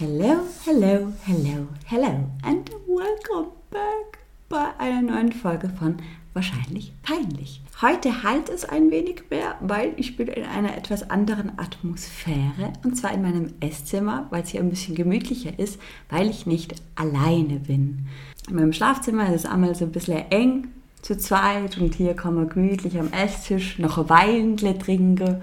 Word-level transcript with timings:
Hello, 0.00 0.44
hello, 0.64 1.12
hello, 1.24 1.66
hello 1.84 2.30
and 2.44 2.70
welcome 2.86 3.50
back 3.68 4.20
bei 4.48 4.68
einer 4.78 5.02
neuen 5.02 5.32
Folge 5.32 5.68
von 5.76 5.96
Wahrscheinlich 6.34 6.92
Peinlich. 7.02 7.60
Heute 7.82 8.22
halt 8.22 8.48
es 8.48 8.64
ein 8.64 8.92
wenig 8.92 9.24
mehr, 9.28 9.56
weil 9.58 9.94
ich 9.96 10.16
bin 10.16 10.28
in 10.28 10.44
einer 10.44 10.76
etwas 10.76 11.10
anderen 11.10 11.58
Atmosphäre 11.58 12.74
und 12.84 12.96
zwar 12.96 13.12
in 13.12 13.22
meinem 13.22 13.54
Esszimmer, 13.58 14.28
weil 14.30 14.44
es 14.44 14.50
hier 14.50 14.60
ein 14.60 14.70
bisschen 14.70 14.94
gemütlicher 14.94 15.58
ist, 15.58 15.80
weil 16.10 16.30
ich 16.30 16.46
nicht 16.46 16.76
alleine 16.94 17.58
bin. 17.58 18.06
In 18.48 18.54
meinem 18.54 18.72
Schlafzimmer 18.72 19.26
ist 19.34 19.46
es 19.46 19.50
einmal 19.50 19.74
so 19.74 19.84
ein 19.84 19.90
bisschen 19.90 20.30
eng 20.30 20.68
zu 21.02 21.18
zweit 21.18 21.76
und 21.76 21.96
hier 21.96 22.14
kann 22.14 22.36
man 22.36 22.48
gemütlich 22.48 23.00
am 23.00 23.12
Esstisch 23.12 23.80
noch 23.80 23.98
ein 23.98 24.08
Wein 24.08 24.56
trinken 24.56 25.42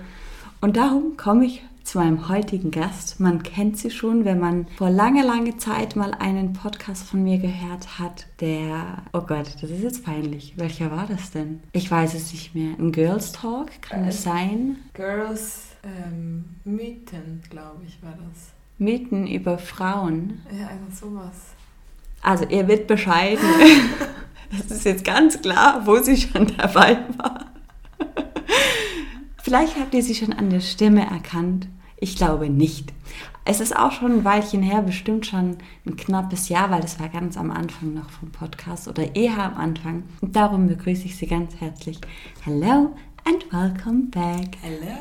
und 0.61 0.77
darum 0.77 1.17
komme 1.17 1.43
ich 1.43 1.61
zu 1.95 2.01
meinem 2.01 2.27
heutigen 2.27 2.71
Gast. 2.71 3.21
Man 3.21 3.41
kennt 3.41 3.77
sie 3.77 3.89
schon, 3.89 4.25
wenn 4.25 4.37
man 4.37 4.67
vor 4.75 4.89
langer, 4.89 5.23
langer 5.23 5.57
Zeit 5.57 5.95
mal 5.95 6.13
einen 6.13 6.51
Podcast 6.51 7.07
von 7.07 7.23
mir 7.23 7.37
gehört 7.37 7.99
hat, 7.99 8.27
der, 8.41 9.03
oh 9.13 9.21
Gott, 9.21 9.47
das 9.61 9.71
ist 9.71 9.81
jetzt 9.81 10.03
peinlich. 10.03 10.55
Welcher 10.57 10.91
war 10.91 11.07
das 11.07 11.31
denn? 11.31 11.61
Ich 11.71 11.89
weiß 11.89 12.13
es 12.15 12.33
nicht 12.33 12.53
mehr. 12.53 12.77
Ein 12.77 12.91
Girls 12.91 13.31
Talk, 13.31 13.81
kann 13.81 14.03
äh, 14.03 14.09
es 14.09 14.23
sein? 14.23 14.75
Girls 14.93 15.67
ähm, 15.83 16.43
Mythen, 16.65 17.41
glaube 17.49 17.83
ich, 17.87 18.03
war 18.03 18.11
das. 18.11 18.49
Mythen 18.77 19.25
über 19.25 19.57
Frauen. 19.57 20.41
Ja, 20.51 20.67
einfach 20.67 20.93
sowas. 20.93 21.53
Also 22.21 22.43
ihr 22.49 22.67
wird 22.67 22.87
bescheiden. 22.87 23.45
Es 24.51 24.65
ist 24.69 24.83
jetzt 24.83 25.05
ganz 25.05 25.41
klar, 25.41 25.83
wo 25.85 25.95
sie 25.99 26.17
schon 26.17 26.51
dabei 26.57 27.05
war. 27.15 27.45
Vielleicht 29.41 29.79
habt 29.79 29.93
ihr 29.93 30.03
sie 30.03 30.15
schon 30.15 30.33
an 30.33 30.49
der 30.49 30.59
Stimme 30.59 31.09
erkannt. 31.09 31.69
Ich 31.97 32.17
glaube 32.17 32.49
nicht. 32.49 32.91
Es 33.45 33.61
ist 33.61 33.75
auch 33.75 33.91
schon 33.91 34.11
ein 34.11 34.25
Weilchen 34.25 34.61
her, 34.61 34.81
bestimmt 34.81 35.25
schon 35.25 35.57
ein 35.85 35.95
knappes 35.95 36.49
Jahr, 36.49 36.69
weil 36.71 36.81
das 36.81 36.99
war 36.99 37.07
ganz 37.09 37.37
am 37.37 37.51
Anfang 37.51 37.93
noch 37.93 38.09
vom 38.09 38.31
Podcast 38.31 38.87
oder 38.87 39.15
eher 39.15 39.37
am 39.37 39.55
Anfang. 39.55 40.03
Und 40.19 40.35
darum 40.35 40.67
begrüße 40.67 41.05
ich 41.05 41.15
Sie 41.15 41.27
ganz 41.27 41.55
herzlich. 41.61 42.01
Hello 42.43 42.93
and 43.23 43.45
welcome 43.51 44.07
back. 44.09 44.57
Hello. 44.61 44.97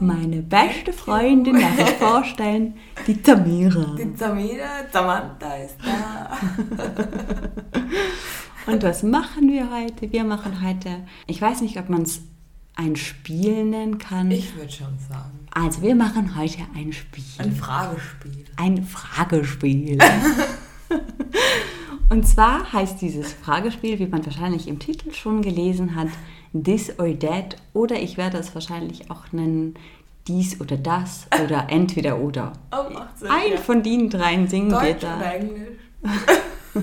Meine 0.00 0.42
beste 0.42 0.92
Freundin 0.92 1.60
darf 1.60 1.78
ich 1.78 1.96
vorstellen, 1.96 2.74
die 3.06 3.20
Tamira. 3.20 3.96
Die 3.98 4.14
Tamira, 4.14 4.86
Samantha 4.90 5.54
ist 5.56 5.76
da. 5.84 6.38
Und 8.72 8.82
was 8.82 9.02
machen 9.02 9.48
wir 9.48 9.70
heute? 9.70 10.12
Wir 10.12 10.24
machen 10.24 10.62
heute, 10.66 11.04
ich 11.26 11.42
weiß 11.42 11.62
nicht, 11.62 11.78
ob 11.78 11.88
man 11.88 12.02
es 12.02 12.22
ein 12.78 12.96
Spiel 12.96 13.64
nennen 13.64 13.98
kann. 13.98 14.30
Ich 14.30 14.54
würde 14.56 14.70
schon 14.70 14.96
sagen. 15.08 15.46
Also 15.52 15.82
wir 15.82 15.94
machen 15.96 16.36
heute 16.36 16.58
ein 16.76 16.92
Spiel. 16.92 17.24
Ein 17.38 17.52
Fragespiel. 17.52 18.44
Ein 18.56 18.84
Fragespiel. 18.84 19.98
Und 22.08 22.26
zwar 22.26 22.72
heißt 22.72 23.02
dieses 23.02 23.32
Fragespiel, 23.32 23.98
wie 23.98 24.06
man 24.06 24.24
wahrscheinlich 24.24 24.68
im 24.68 24.78
Titel 24.78 25.12
schon 25.12 25.42
gelesen 25.42 25.96
hat, 25.96 26.08
This 26.54 26.98
or 26.98 27.18
That. 27.18 27.56
Oder 27.74 28.00
ich 28.00 28.16
werde 28.16 28.38
es 28.38 28.54
wahrscheinlich 28.54 29.10
auch 29.10 29.32
nennen, 29.32 29.74
dies 30.28 30.60
oder 30.60 30.76
das 30.76 31.26
oder 31.44 31.66
entweder 31.70 32.20
oder. 32.20 32.52
Oh, 32.70 32.84
Sinn, 33.16 33.28
Ein 33.28 33.50
ja. 33.52 33.56
von 33.56 33.82
den 33.82 34.08
dreien 34.08 34.46
singen 34.46 34.70
wir 34.70 34.80
Deutsch 34.80 35.02
da. 35.02 35.16
oder 35.16 35.34
Englisch? 35.34 35.68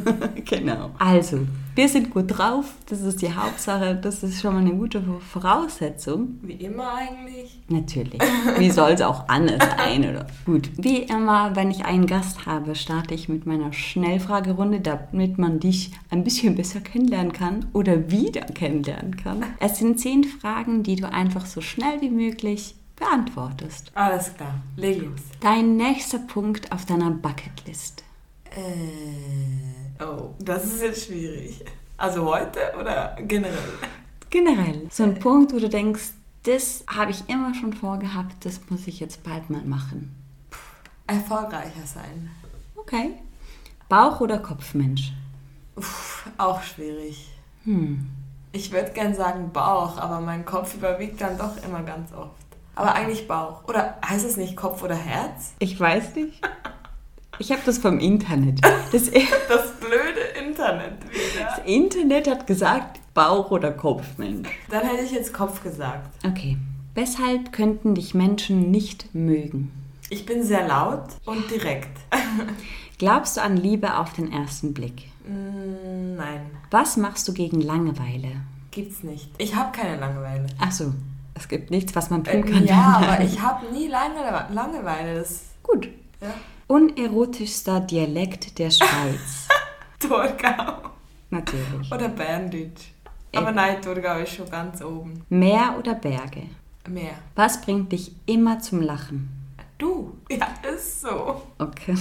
genau. 0.45 0.91
Also, 0.99 1.39
wir 1.75 1.89
sind 1.89 2.11
gut 2.11 2.25
drauf. 2.27 2.73
Das 2.89 3.01
ist 3.01 3.21
die 3.21 3.33
Hauptsache. 3.33 3.95
Das 3.95 4.23
ist 4.23 4.41
schon 4.41 4.53
mal 4.53 4.61
eine 4.61 4.73
gute 4.73 5.03
Voraussetzung. 5.31 6.39
Wie 6.41 6.53
immer 6.53 6.93
eigentlich. 6.93 7.59
Natürlich. 7.67 8.19
Wie 8.57 8.71
soll 8.71 8.91
es 8.91 9.01
auch 9.01 9.27
anders 9.27 9.61
sein, 9.77 10.09
oder? 10.09 10.27
Gut. 10.45 10.69
Wie 10.77 10.99
immer, 10.99 11.55
wenn 11.55 11.71
ich 11.71 11.83
einen 11.83 12.07
Gast 12.07 12.45
habe, 12.45 12.75
starte 12.75 13.13
ich 13.13 13.27
mit 13.27 13.45
meiner 13.45 13.73
Schnellfragerunde, 13.73 14.79
damit 14.79 15.37
man 15.37 15.59
dich 15.59 15.91
ein 16.09 16.23
bisschen 16.23 16.55
besser 16.55 16.79
kennenlernen 16.79 17.33
kann 17.33 17.65
oder 17.73 18.09
wieder 18.09 18.41
kennenlernen 18.41 19.17
kann. 19.17 19.43
Es 19.59 19.77
sind 19.77 19.99
zehn 19.99 20.23
Fragen, 20.23 20.83
die 20.83 20.95
du 20.95 21.11
einfach 21.11 21.45
so 21.45 21.59
schnell 21.59 21.99
wie 21.99 22.09
möglich 22.09 22.75
beantwortest. 22.95 23.91
Alles 23.95 24.33
klar. 24.33 24.61
Leg 24.77 25.01
los. 25.01 25.19
Dein 25.41 25.75
nächster 25.75 26.19
Punkt 26.19 26.71
auf 26.71 26.85
deiner 26.85 27.11
Bucketlist. 27.11 28.03
Äh, 28.55 30.03
oh, 30.03 30.33
das 30.39 30.65
ist 30.65 30.81
jetzt 30.81 31.05
schwierig. 31.07 31.63
Also 31.97 32.25
heute 32.25 32.59
oder 32.79 33.15
generell? 33.21 33.57
Generell. 34.29 34.87
So 34.91 35.03
ein 35.03 35.19
Punkt, 35.19 35.53
wo 35.53 35.59
du 35.59 35.69
denkst, 35.69 36.11
das 36.43 36.83
habe 36.87 37.11
ich 37.11 37.27
immer 37.27 37.53
schon 37.53 37.73
vorgehabt, 37.73 38.45
das 38.45 38.61
muss 38.69 38.87
ich 38.87 38.99
jetzt 38.99 39.23
bald 39.23 39.49
mal 39.49 39.63
machen. 39.63 40.15
Erfolgreicher 41.07 41.85
sein. 41.85 42.29
Okay. 42.75 43.13
Bauch- 43.89 44.21
oder 44.21 44.39
Kopfmensch? 44.39 45.11
Uff, 45.75 46.29
auch 46.37 46.61
schwierig. 46.61 47.29
Hm. 47.63 48.07
Ich 48.51 48.71
würde 48.71 48.91
gern 48.91 49.13
sagen 49.13 49.51
Bauch, 49.51 49.97
aber 49.97 50.21
mein 50.21 50.45
Kopf 50.45 50.75
überwiegt 50.75 51.19
dann 51.19 51.37
doch 51.37 51.61
immer 51.63 51.83
ganz 51.83 52.13
oft. 52.13 52.31
Aber 52.75 52.93
eigentlich 52.93 53.27
Bauch. 53.27 53.63
Oder 53.67 53.97
heißt 54.05 54.25
es 54.25 54.37
nicht 54.37 54.55
Kopf 54.55 54.81
oder 54.83 54.95
Herz? 54.95 55.53
Ich 55.59 55.79
weiß 55.79 56.15
nicht. 56.15 56.41
Ich 57.39 57.51
habe 57.51 57.61
das 57.65 57.77
vom 57.77 57.99
Internet. 57.99 58.59
Das, 58.91 59.09
Das 59.49 59.71
blöde 59.79 60.21
Internet 60.47 61.03
wieder. 61.11 61.45
das 61.55 61.65
Internet 61.65 62.29
hat 62.29 62.47
gesagt, 62.47 62.99
Bauch- 63.13 63.51
oder 63.51 63.71
Kopfmensch. 63.71 64.47
Dann 64.69 64.83
hätte 64.85 65.03
ich 65.03 65.11
jetzt 65.11 65.33
Kopf 65.33 65.63
gesagt. 65.63 66.09
Okay. 66.25 66.57
Weshalb 66.93 67.51
könnten 67.51 67.93
dich 67.95 68.13
Menschen 68.13 68.71
nicht 68.71 69.13
mögen? 69.13 69.71
Ich 70.09 70.25
bin 70.25 70.43
sehr 70.43 70.67
laut 70.67 71.05
und 71.25 71.49
direkt. 71.51 71.97
Glaubst 72.99 73.37
du 73.37 73.41
an 73.41 73.57
Liebe 73.57 73.97
auf 73.97 74.13
den 74.13 74.31
ersten 74.31 74.73
Blick? 74.73 75.09
Mm, 75.27 76.15
Nein, 76.15 76.41
Was 76.71 76.95
machst 76.97 77.27
du 77.27 77.33
gegen 77.33 77.59
Langeweile? 77.61 78.31
gibt's 78.71 79.03
nicht. 79.03 79.29
Ich 79.37 79.55
habe 79.55 79.71
keine 79.71 79.97
Langeweile. 79.99 80.45
Ach 80.59 80.71
so, 80.71 80.93
es 81.33 81.47
gibt 81.47 81.71
nichts, 81.71 81.95
was 81.95 82.09
man 82.09 82.25
Äh, 82.25 82.41
tun 82.41 82.51
kann. 82.51 82.65
ja, 82.65 83.01
aber 83.01 83.23
ich 83.23 83.41
habe 83.41 83.71
nie 83.73 83.87
lange 83.87 84.15
Langeweile. 84.53 85.15
Das, 85.19 85.43
Gut. 85.63 85.87
ja. 86.21 86.27
Unerotischster 86.67 87.79
Dialekt 87.81 88.57
der 88.57 88.71
Schweiz. 88.71 89.47
Thurgau. 89.99 90.89
Natürlich. 91.29 91.91
Oder 91.91 92.09
Berndeutsch. 92.09 92.91
Äh. 93.31 93.37
Aber 93.37 93.51
nein, 93.51 93.81
Thurgau 93.81 94.17
ist 94.19 94.33
schon 94.33 94.49
ganz 94.49 94.81
oben. 94.81 95.23
Meer 95.29 95.75
oder 95.77 95.93
Berge? 95.93 96.43
Mehr. 96.87 97.13
Was 97.35 97.61
bringt 97.61 97.91
dich 97.91 98.13
immer 98.25 98.59
zum 98.59 98.81
Lachen? 98.81 99.29
Du? 99.77 100.17
Ja, 100.29 100.47
ist 100.73 101.01
so. 101.01 101.41
Okay. 101.59 101.95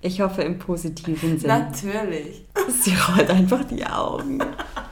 Ich 0.00 0.20
hoffe 0.20 0.42
im 0.42 0.58
positiven 0.58 1.38
Sinn. 1.38 1.48
Natürlich. 1.48 2.44
Sie 2.68 2.94
rollt 2.94 3.30
einfach 3.30 3.64
die 3.64 3.84
Augen. 3.84 4.38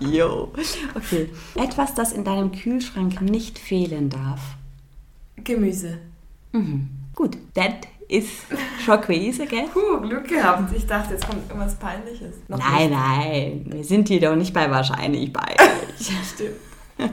Jo. 0.01 0.53
Okay. 0.95 1.31
Etwas, 1.55 1.95
das 1.95 2.13
in 2.13 2.25
deinem 2.25 2.51
Kühlschrank 2.51 3.21
nicht 3.21 3.59
fehlen 3.59 4.11
darf. 4.11 4.41
Gemüse. 5.37 5.99
Mhm. 6.51 6.89
Gut. 7.15 7.37
Das 7.55 7.75
ist 8.09 8.29
schon 8.85 9.01
gewesen, 9.01 9.49
gell? 9.49 9.65
Puh, 9.73 10.01
Glück 10.01 10.29
gehabt. 10.29 10.73
Ich 10.75 10.87
dachte, 10.87 11.15
jetzt 11.15 11.29
kommt 11.29 11.49
irgendwas 11.49 11.75
Peinliches. 11.77 12.37
Noch 12.49 12.59
Nein, 12.59 12.91
nicht. 12.91 12.99
nein. 12.99 13.67
Wir 13.69 13.85
sind 13.85 14.09
hier 14.09 14.21
doch 14.21 14.37
nicht 14.37 14.53
bei 14.55 14.71
wahrscheinlich 14.71 15.33
bei. 15.33 15.57
Stimmt. 15.99 16.57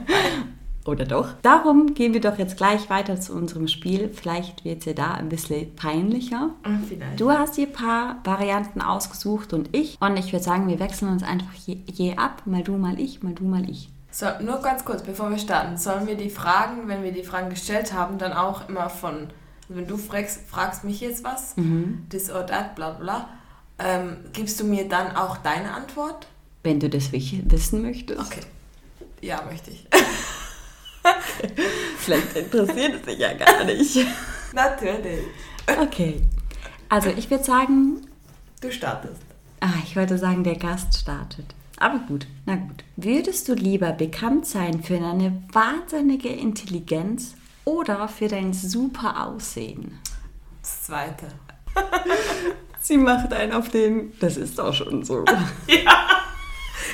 Oder 0.86 1.06
doch? 1.06 1.28
Darum 1.40 1.94
gehen 1.94 2.12
wir 2.12 2.20
doch 2.20 2.38
jetzt 2.38 2.58
gleich 2.58 2.90
weiter 2.90 3.18
zu 3.18 3.32
unserem 3.32 3.68
Spiel. 3.68 4.10
Vielleicht 4.12 4.66
wird 4.66 4.80
es 4.80 4.84
ja 4.84 4.92
da 4.92 5.12
ein 5.12 5.30
bisschen 5.30 5.74
peinlicher. 5.76 6.50
Ah, 6.62 6.70
Vielleicht. 6.86 7.18
Du 7.18 7.30
hast 7.30 7.56
dir 7.56 7.68
ein 7.68 7.72
paar 7.72 8.16
Varianten 8.22 8.82
ausgesucht 8.82 9.54
und 9.54 9.74
ich. 9.74 9.96
Und 10.00 10.18
ich 10.18 10.32
würde 10.32 10.44
sagen, 10.44 10.68
wir 10.68 10.78
wechseln 10.80 11.08
uns 11.10 11.22
einfach 11.22 11.54
je, 11.54 11.78
je 11.90 12.16
ab. 12.16 12.42
Mal 12.44 12.62
du, 12.62 12.76
mal 12.76 13.00
ich, 13.00 13.22
mal 13.22 13.32
du, 13.32 13.44
mal 13.44 13.68
ich. 13.68 13.88
So, 14.10 14.26
nur 14.42 14.60
ganz 14.60 14.84
kurz, 14.84 15.02
bevor 15.02 15.30
wir 15.30 15.38
starten. 15.38 15.78
Sollen 15.78 16.06
wir 16.06 16.16
die 16.16 16.30
Fragen, 16.30 16.86
wenn 16.86 17.02
wir 17.02 17.12
die 17.12 17.24
Fragen 17.24 17.48
gestellt 17.48 17.94
haben, 17.94 18.18
dann 18.18 18.34
auch 18.34 18.68
immer 18.68 18.90
von, 18.90 19.28
also 19.68 19.80
wenn 19.80 19.86
du 19.86 19.96
fragst, 19.96 20.40
fragst 20.48 20.84
mich 20.84 21.00
jetzt 21.00 21.24
was, 21.24 21.56
Mhm. 21.56 22.06
this 22.10 22.30
or 22.30 22.46
that, 22.46 22.74
bla 22.74 22.90
bla, 22.90 23.28
ähm, 23.78 24.16
gibst 24.32 24.60
du 24.60 24.64
mir 24.64 24.88
dann 24.88 25.16
auch 25.16 25.38
deine 25.38 25.72
Antwort? 25.72 26.26
Wenn 26.62 26.80
du 26.80 26.88
das 26.88 27.12
wissen 27.12 27.82
möchtest. 27.82 28.20
Okay. 28.20 28.40
Ja, 29.20 29.42
möchte 29.50 29.70
ich. 29.70 29.86
Vielleicht 31.98 32.36
interessiert 32.36 32.94
es 32.94 33.02
dich 33.02 33.18
ja 33.18 33.32
gar 33.34 33.64
nicht. 33.64 33.98
Natürlich. 34.52 35.24
Okay. 35.80 36.22
Also 36.88 37.10
ich 37.10 37.30
würde 37.30 37.44
sagen, 37.44 38.02
Du 38.60 38.70
startest. 38.70 39.20
ah, 39.60 39.72
ich 39.84 39.96
wollte 39.96 40.16
sagen, 40.18 40.44
der 40.44 40.56
Gast 40.56 40.94
startet. 40.98 41.46
Aber 41.78 41.98
gut, 41.98 42.26
na 42.46 42.54
gut. 42.56 42.84
Würdest 42.96 43.48
du 43.48 43.54
lieber 43.54 43.92
bekannt 43.92 44.46
sein 44.46 44.82
für 44.82 44.98
deine 44.98 45.42
wahnsinnige 45.52 46.28
Intelligenz 46.28 47.34
oder 47.64 48.08
für 48.08 48.28
dein 48.28 48.52
super 48.52 49.26
Aussehen? 49.26 49.98
Das 50.60 50.84
zweite. 50.84 51.26
Sie 52.80 52.98
macht 52.98 53.32
einen 53.32 53.52
auf 53.52 53.70
den, 53.70 54.12
das 54.20 54.36
ist 54.36 54.58
doch 54.58 54.74
schon 54.74 55.04
so. 55.04 55.24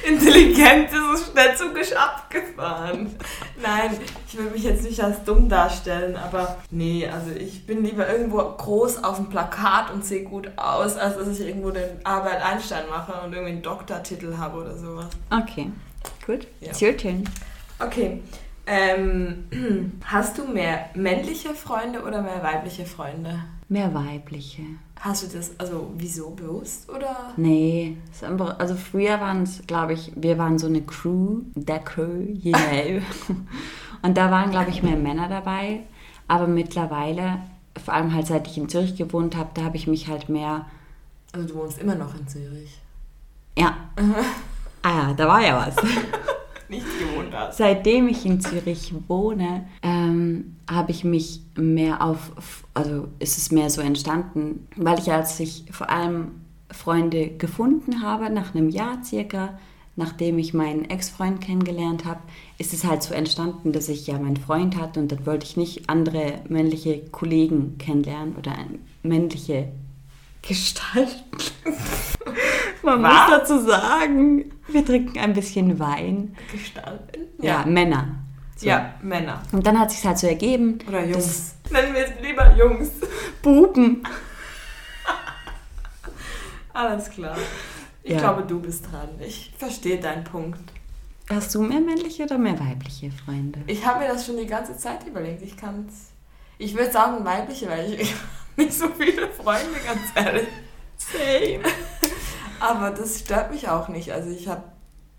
Intelligent 0.06 0.90
ist 0.90 0.98
es 1.14 1.30
schnell 1.30 1.56
zugisch 1.56 1.92
abgefahren. 1.92 3.14
Nein, 3.60 3.98
ich 4.26 4.38
will 4.38 4.50
mich 4.50 4.62
jetzt 4.62 4.84
nicht 4.84 5.02
als 5.02 5.24
dumm 5.24 5.48
darstellen, 5.48 6.16
aber 6.16 6.58
nee, 6.70 7.06
also 7.08 7.30
ich 7.32 7.66
bin 7.66 7.84
lieber 7.84 8.08
irgendwo 8.08 8.38
groß 8.38 9.02
auf 9.02 9.16
dem 9.16 9.28
Plakat 9.28 9.90
und 9.90 10.04
sehe 10.04 10.22
gut 10.22 10.50
aus, 10.56 10.96
als 10.96 11.16
dass 11.16 11.28
ich 11.28 11.40
irgendwo 11.46 11.70
den 11.70 12.04
Albert 12.04 12.42
Einstein 12.42 12.88
mache 12.88 13.12
und 13.24 13.32
irgendwie 13.32 13.52
einen 13.52 13.62
Doktortitel 13.62 14.36
habe 14.36 14.58
oder 14.58 14.76
sowas. 14.76 15.08
Okay, 15.30 15.70
gut. 16.24 16.46
Ja. 16.60 16.70
It's 16.70 16.80
your 16.80 16.96
turn. 16.96 17.28
Okay. 17.78 18.22
Ähm, 18.66 19.44
hast 20.04 20.38
du 20.38 20.44
mehr 20.44 20.90
männliche 20.94 21.50
Freunde 21.54 22.02
oder 22.02 22.22
mehr 22.22 22.42
weibliche 22.42 22.84
Freunde? 22.86 23.40
Mehr 23.68 23.92
weibliche. 23.94 24.62
Hast 25.00 25.22
du 25.22 25.38
das, 25.38 25.52
also 25.58 25.90
wieso 25.96 26.30
bewusst 26.30 26.88
oder? 26.90 27.32
Nee, 27.36 27.96
ist 28.12 28.22
einfach- 28.22 28.58
also 28.58 28.74
früher 28.74 29.18
waren 29.20 29.44
es, 29.44 29.62
glaube 29.66 29.94
ich, 29.94 30.12
wir 30.14 30.36
waren 30.38 30.58
so 30.58 30.66
eine 30.66 30.82
Crew, 30.82 31.40
der 31.54 31.78
Crew, 31.78 32.26
know. 32.42 33.00
Und 34.02 34.16
da 34.16 34.30
waren, 34.30 34.50
glaube 34.50 34.70
ich, 34.70 34.82
mehr 34.82 34.96
Männer 34.96 35.28
dabei. 35.28 35.80
Aber 36.28 36.46
mittlerweile, 36.46 37.38
vor 37.82 37.94
allem 37.94 38.14
halt 38.14 38.26
seit 38.26 38.46
ich 38.46 38.56
in 38.58 38.68
Zürich 38.68 38.96
gewohnt 38.96 39.36
habe, 39.36 39.50
da 39.54 39.62
habe 39.64 39.76
ich 39.76 39.86
mich 39.86 40.08
halt 40.08 40.28
mehr, 40.28 40.66
Also 41.32 41.46
du 41.48 41.54
wohnst 41.54 41.78
immer 41.78 41.94
noch 41.94 42.14
in 42.14 42.26
Zürich. 42.28 42.78
ja. 43.58 43.76
Ah 44.82 45.08
ja, 45.08 45.12
da 45.12 45.28
war 45.28 45.42
ja 45.42 45.66
was. 45.66 45.76
Nicht 46.70 46.86
gewohnt 47.00 47.34
hast. 47.34 47.58
Seitdem 47.58 48.08
ich 48.08 48.24
in 48.24 48.40
Zürich 48.40 48.94
wohne, 49.08 49.66
ähm, 49.82 50.56
habe 50.70 50.92
ich 50.92 51.02
mich 51.02 51.40
mehr 51.56 52.00
auf, 52.00 52.64
also 52.74 53.08
ist 53.18 53.38
es 53.38 53.50
mehr 53.50 53.70
so 53.70 53.80
entstanden, 53.80 54.68
weil 54.76 54.98
ich 54.98 55.10
als 55.10 55.40
ich 55.40 55.64
vor 55.72 55.90
allem 55.90 56.28
Freunde 56.70 57.30
gefunden 57.30 58.02
habe, 58.02 58.30
nach 58.30 58.54
einem 58.54 58.68
Jahr 58.68 59.02
circa, 59.04 59.58
nachdem 59.96 60.38
ich 60.38 60.54
meinen 60.54 60.88
Ex-Freund 60.88 61.40
kennengelernt 61.40 62.04
habe, 62.04 62.20
ist 62.58 62.72
es 62.72 62.84
halt 62.84 63.02
so 63.02 63.14
entstanden, 63.14 63.72
dass 63.72 63.88
ich 63.88 64.06
ja 64.06 64.18
meinen 64.18 64.36
Freund 64.36 64.76
hatte 64.76 65.00
und 65.00 65.10
dann 65.10 65.26
wollte 65.26 65.46
ich 65.46 65.56
nicht 65.56 65.90
andere 65.90 66.40
männliche 66.48 67.00
Kollegen 67.10 67.76
kennenlernen 67.78 68.36
oder 68.36 68.54
männliche 69.02 69.72
Gestalten. 70.42 71.22
Man 72.82 73.02
Was? 73.02 73.28
muss 73.28 73.38
dazu 73.38 73.60
sagen, 73.66 74.52
wir 74.68 74.84
trinken 74.84 75.18
ein 75.18 75.34
bisschen 75.34 75.78
Wein. 75.78 76.36
Gestalten? 76.50 77.26
Ja, 77.40 77.64
Männer. 77.66 78.16
So. 78.56 78.66
Ja, 78.66 78.94
Männer. 79.02 79.42
Und 79.52 79.66
dann 79.66 79.78
hat 79.78 79.90
sich 79.90 80.04
halt 80.04 80.18
so 80.18 80.26
ergeben, 80.26 80.78
Oder 80.88 81.04
Jungs. 81.04 81.54
Nennen 81.70 81.94
wir 81.94 82.04
es 82.06 82.12
lieber 82.22 82.54
Jungs. 82.56 82.90
Buben. 83.42 84.02
Alles 86.72 87.10
klar. 87.10 87.36
Ich 88.02 88.12
Ja. 88.12 88.18
glaube, 88.18 88.42
du 88.42 88.60
bist 88.60 88.86
dran. 88.90 89.08
Ich 89.20 89.52
verstehe 89.58 90.00
deinen 90.00 90.24
Punkt. 90.24 90.60
Hast 91.28 91.54
du 91.54 91.62
mehr 91.62 91.80
männliche 91.80 92.24
oder 92.24 92.38
mehr 92.38 92.58
weibliche 92.58 93.10
Freunde? 93.10 93.60
Ich 93.66 93.84
habe 93.86 94.00
mir 94.00 94.08
das 94.08 94.26
schon 94.26 94.36
die 94.36 94.46
ganze 94.46 94.76
Zeit 94.76 95.06
überlegt. 95.06 95.42
Ich 95.42 95.56
kann 95.56 95.86
es. 95.88 96.08
Ich 96.58 96.74
würde 96.74 96.90
sagen 96.90 97.24
weibliche, 97.24 97.68
weil 97.68 97.94
ich, 97.94 98.14
nicht 98.60 98.72
so 98.74 98.88
viele 98.88 99.28
Freunde, 99.28 99.78
ganz 99.84 100.00
ehrlich. 100.14 100.48
Same. 100.96 101.64
Aber 102.60 102.90
das 102.90 103.20
stört 103.20 103.50
mich 103.50 103.68
auch 103.68 103.88
nicht. 103.88 104.12
Also 104.12 104.30
ich 104.30 104.48
habe 104.48 104.64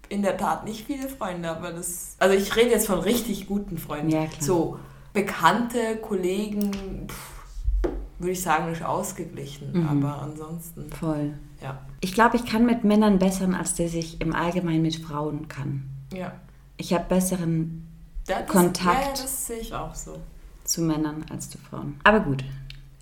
in 0.10 0.22
der 0.22 0.38
Tat 0.38 0.66
nicht 0.66 0.86
viele 0.86 1.10
Freunde, 1.10 1.50
aber 1.50 1.72
das. 1.72 2.16
Also 2.20 2.36
ich 2.38 2.56
rede 2.56 2.70
jetzt 2.70 2.88
von 2.88 3.00
richtig 3.00 3.48
guten 3.48 3.78
Freunden. 3.78 4.10
Ja, 4.10 4.26
klar. 4.26 4.42
So 4.42 4.80
bekannte 5.14 5.98
Kollegen, 5.98 7.08
pff, 7.08 7.92
würde 8.20 8.32
ich 8.32 8.42
sagen, 8.42 8.72
ist 8.72 8.84
ausgeglichen. 8.84 9.72
Mhm. 9.74 9.88
Aber 9.88 10.22
ansonsten, 10.22 10.90
Voll. 10.92 11.34
ja. 11.62 11.80
Ich 12.00 12.14
glaube, 12.14 12.38
ich 12.38 12.46
kann 12.46 12.66
mit 12.66 12.84
Männern 12.84 13.20
bessern, 13.20 13.56
als 13.56 13.76
dass 13.76 13.94
ich 13.94 14.22
im 14.22 14.34
Allgemeinen 14.36 14.84
mit 14.84 14.96
Frauen 14.96 15.48
kann. 15.48 15.90
Ja. 16.14 16.34
Ich 16.78 16.94
habe 16.94 17.06
besseren 17.10 17.88
das, 18.28 18.48
Kontakt. 18.48 19.18
Ja, 19.18 19.24
das 19.24 19.48
sehe 19.48 19.58
ich 19.58 19.74
auch 19.74 19.96
so. 19.96 20.18
zu 20.64 20.82
Männern 20.82 21.26
als 21.32 21.50
zu 21.50 21.58
Frauen. 21.58 22.00
Aber 22.04 22.20
gut. 22.20 22.44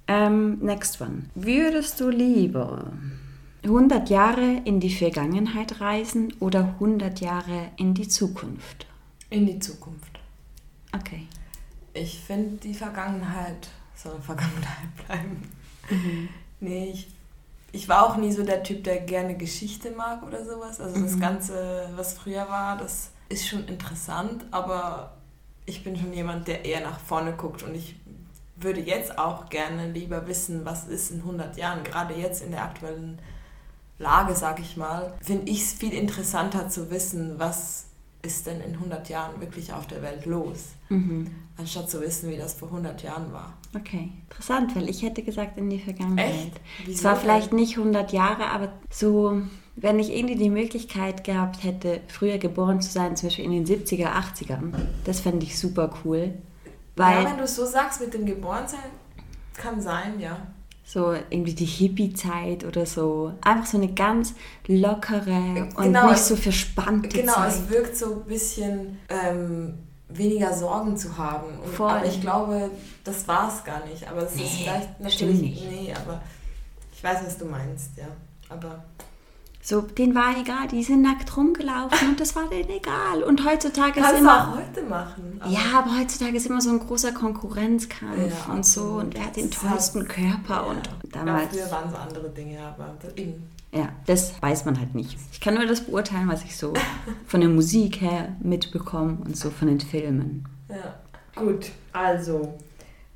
Ähm, 0.09 0.57
next 0.59 0.99
one. 1.01 1.25
Würdest 1.35 1.99
du 1.99 2.09
lieber 2.09 2.91
100 3.63 4.09
Jahre 4.09 4.61
in 4.65 4.79
die 4.79 4.89
Vergangenheit 4.93 5.79
reisen 5.81 6.33
oder 6.39 6.61
100 6.63 7.19
Jahre 7.21 7.69
in 7.77 7.93
die 7.93 8.07
Zukunft? 8.07 8.87
In 9.29 9.45
die 9.45 9.59
Zukunft. 9.59 10.19
Okay. 10.95 11.27
Ich 11.93 12.19
finde, 12.19 12.57
die 12.57 12.73
Vergangenheit 12.73 13.69
soll 13.95 14.19
Vergangenheit 14.19 14.95
bleiben. 15.05 15.51
Nee, 16.59 16.89
ich, 16.91 17.07
ich 17.71 17.87
war 17.87 18.07
auch 18.07 18.17
nie 18.17 18.31
so 18.31 18.43
der 18.43 18.63
Typ, 18.63 18.83
der 18.85 19.01
gerne 19.01 19.37
Geschichte 19.37 19.91
mag 19.91 20.23
oder 20.23 20.43
sowas. 20.43 20.79
Also 20.79 20.99
das 21.01 21.15
Mhm. 21.15 21.19
Ganze, 21.19 21.89
was 21.95 22.13
früher 22.13 22.49
war, 22.49 22.77
das 22.77 23.11
ist 23.29 23.47
schon 23.47 23.65
interessant, 23.67 24.43
aber 24.49 25.13
ich 25.67 25.83
bin 25.83 25.95
schon 25.95 26.13
jemand, 26.13 26.47
der 26.47 26.65
eher 26.65 26.81
nach 26.81 26.99
vorne 26.99 27.33
guckt 27.33 27.61
und 27.61 27.75
ich 27.75 27.95
würde 28.61 28.81
jetzt 28.81 29.17
auch 29.17 29.49
gerne 29.49 29.91
lieber 29.91 30.27
wissen, 30.27 30.65
was 30.65 30.87
ist 30.87 31.11
in 31.11 31.19
100 31.19 31.57
Jahren, 31.57 31.83
gerade 31.83 32.13
jetzt 32.13 32.43
in 32.43 32.51
der 32.51 32.63
aktuellen 32.63 33.19
Lage, 33.97 34.35
sag 34.35 34.59
ich 34.59 34.77
mal, 34.77 35.13
finde 35.21 35.51
ich 35.51 35.61
es 35.61 35.73
viel 35.73 35.93
interessanter 35.93 36.69
zu 36.69 36.89
wissen, 36.89 37.35
was 37.37 37.85
ist 38.21 38.47
denn 38.47 38.59
in 38.61 38.73
100 38.73 39.07
Jahren 39.09 39.39
wirklich 39.39 39.71
auf 39.73 39.87
der 39.87 40.01
Welt 40.01 40.25
los, 40.25 40.69
Mhm. 40.89 41.27
anstatt 41.57 41.89
zu 41.89 42.01
wissen, 42.01 42.29
wie 42.29 42.37
das 42.37 42.53
vor 42.53 42.69
100 42.69 43.01
Jahren 43.01 43.31
war. 43.31 43.53
Okay, 43.75 44.11
interessant, 44.29 44.75
weil 44.75 44.89
ich 44.89 45.03
hätte 45.03 45.23
gesagt 45.23 45.57
in 45.57 45.69
die 45.69 45.79
Vergangenheit. 45.79 46.29
Echt? 46.29 46.89
Es 46.89 47.03
war 47.03 47.15
vielleicht 47.15 47.53
nicht 47.53 47.77
100 47.77 48.11
Jahre, 48.11 48.47
aber 48.47 48.73
so, 48.89 49.41
wenn 49.77 49.99
ich 49.99 50.13
irgendwie 50.13 50.35
die 50.35 50.49
Möglichkeit 50.49 51.23
gehabt 51.23 51.63
hätte, 51.63 52.01
früher 52.07 52.39
geboren 52.39 52.81
zu 52.81 52.91
sein, 52.91 53.15
zum 53.15 53.29
Beispiel 53.29 53.45
in 53.45 53.51
den 53.51 53.65
70er, 53.65 54.13
80ern, 54.13 54.73
das 55.05 55.21
fände 55.21 55.45
ich 55.45 55.57
super 55.57 55.89
cool. 56.03 56.33
Weil 56.99 57.23
ja, 57.23 57.29
wenn 57.29 57.37
du 57.37 57.43
es 57.45 57.55
so 57.55 57.65
sagst 57.65 58.01
mit 58.01 58.13
dem 58.13 58.25
Geborensein, 58.25 58.79
kann 59.55 59.81
sein, 59.81 60.19
ja. 60.19 60.37
so 60.83 61.13
irgendwie 61.13 61.53
die 61.53 61.65
Hippie-Zeit 61.65 62.63
oder 62.65 62.85
so, 62.85 63.33
einfach 63.41 63.65
so 63.65 63.77
eine 63.77 63.93
ganz 63.93 64.33
lockere 64.67 65.69
und 65.75 65.83
Genau, 65.83 66.09
nicht 66.09 66.19
so 66.21 66.35
verspannte 66.35 67.09
Genau, 67.09 67.33
Zeit. 67.33 67.49
es 67.53 67.69
wirkt 67.69 67.95
so 67.97 68.15
ein 68.15 68.23
bisschen 68.25 68.99
ähm, 69.09 69.77
weniger 70.09 70.53
Sorgen 70.53 70.97
zu 70.97 71.17
haben. 71.17 71.59
Und, 71.59 71.73
Voll. 71.73 71.89
aber 71.91 72.05
ich 72.05 72.19
glaube, 72.21 72.69
das 73.03 73.27
war 73.27 73.47
es 73.53 73.63
gar 73.63 73.85
nicht. 73.85 74.07
Aber 74.09 74.23
es 74.23 74.31
ist 74.33 74.37
Nee, 74.41 74.49
vielleicht 74.63 75.13
stimmt 75.13 75.31
natürlich. 75.31 75.41
nicht. 75.41 75.69
Nee, 75.69 75.93
aber 75.93 76.21
ich 76.93 77.03
weiß, 77.03 77.19
was 77.25 77.37
du 77.37 77.45
meinst, 77.45 77.91
ja. 77.97 78.07
Aber 78.49 78.83
So, 79.61 79.81
denen 79.81 80.15
war 80.15 80.37
egal, 80.39 80.67
die 80.71 80.81
sind 80.83 81.01
nackt 81.01 81.35
rumgelaufen 81.35 82.09
und 82.09 82.19
das 82.19 82.35
war 82.35 82.47
denen 82.49 82.69
egal. 82.69 83.23
Und 83.23 83.45
heutzutage 83.45 83.99
ist 83.99 84.05
kannst 84.05 84.13
du 84.13 84.17
immer... 84.23 84.47
auch 84.53 84.55
heute 84.55 84.81
machen. 84.83 85.37
aber- 85.41 85.51
Ja, 85.51 85.59
aber 85.79 85.99
heutzutage 85.99 86.37
ist 86.37 86.47
immer 86.47 86.61
so 86.61 86.69
ein 86.71 86.79
großer 86.79 87.11
Konkurrenzkampf 87.11 88.47
Ja, 88.47 88.53
und 88.53 88.65
so 88.65 88.83
und 88.83 89.13
wer 89.15 89.25
hat 89.25 89.35
den 89.35 89.51
tollsten 89.51 90.01
heißt, 90.01 90.09
Körper 90.09 90.53
ja. 90.53 90.59
und 90.61 90.87
Ja, 90.87 90.93
damals. 91.11 91.49
früher 91.55 91.69
waren 91.71 91.89
es 91.89 91.95
andere 91.95 92.29
Dinge, 92.29 92.59
aber 92.61 92.95
eben. 93.17 93.49
Ja, 93.71 93.89
das 94.07 94.41
weiß 94.41 94.65
man 94.65 94.79
halt 94.79 94.95
nicht. 94.95 95.17
Ich 95.31 95.41
kann 95.41 95.53
nur 95.53 95.65
das 95.67 95.81
beurteilen, 95.81 96.27
was 96.29 96.43
ich 96.43 96.57
so 96.57 96.73
von 97.27 97.41
der 97.41 97.49
Musik 97.49 98.01
her 98.01 98.35
mitbekomme 98.41 99.17
und 99.25 99.37
so 99.37 99.49
von 99.51 99.67
den 99.67 99.79
Filmen. 99.81 100.45
Ja. 100.69 100.95
Gut, 101.35 101.67
also 101.93 102.57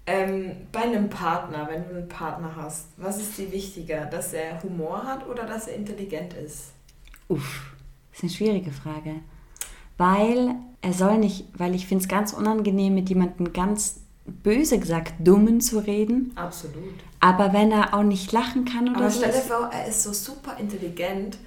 ähm, 0.06 0.52
bei 0.72 0.82
einem 0.82 1.10
Partner, 1.10 1.68
wenn 1.70 1.88
du 1.88 1.96
einen 1.96 2.08
Partner 2.10 2.56
hast, 2.56 2.88
was 2.98 3.18
ist 3.22 3.38
dir 3.38 3.52
wichtiger, 3.52 4.06
dass 4.06 4.34
er 4.34 4.62
Humor 4.64 5.04
hat 5.04 5.28
oder 5.28 5.46
dass 5.46 5.68
er 5.68 5.76
intelligent 5.76 6.34
ist? 6.34 6.72
Uff, 7.30 7.74
das 8.12 8.20
ist 8.20 8.24
eine 8.24 8.32
schwierige 8.32 8.72
Frage. 8.72 9.16
Weil 9.98 10.56
er 10.82 10.94
soll 10.94 11.18
nicht, 11.20 11.46
weil 11.58 11.76
ich 11.76 11.88
finde 11.88 12.04
es 12.04 12.08
ganz 12.10 12.34
unangenehm, 12.34 12.96
mit 12.96 13.10
jemandem 13.10 13.54
ganz 13.54 14.02
böse 14.26 14.80
gesagt 14.80 15.14
Dummen 15.20 15.62
zu 15.62 15.80
reden. 15.80 16.32
Absolut. 16.36 16.94
Aber 17.20 17.54
wenn 17.54 17.72
er 17.72 17.94
auch 17.94 18.04
nicht 18.04 18.32
lachen 18.32 18.66
kann 18.66 18.90
oder 18.90 18.98
Aber 18.98 19.10
so. 19.10 19.20
stell 19.22 19.32
dir 19.32 19.40
vor, 19.40 19.70
er 19.72 19.88
ist 19.88 20.04
so 20.04 20.12
super 20.14 20.58
intelligent 20.60 21.38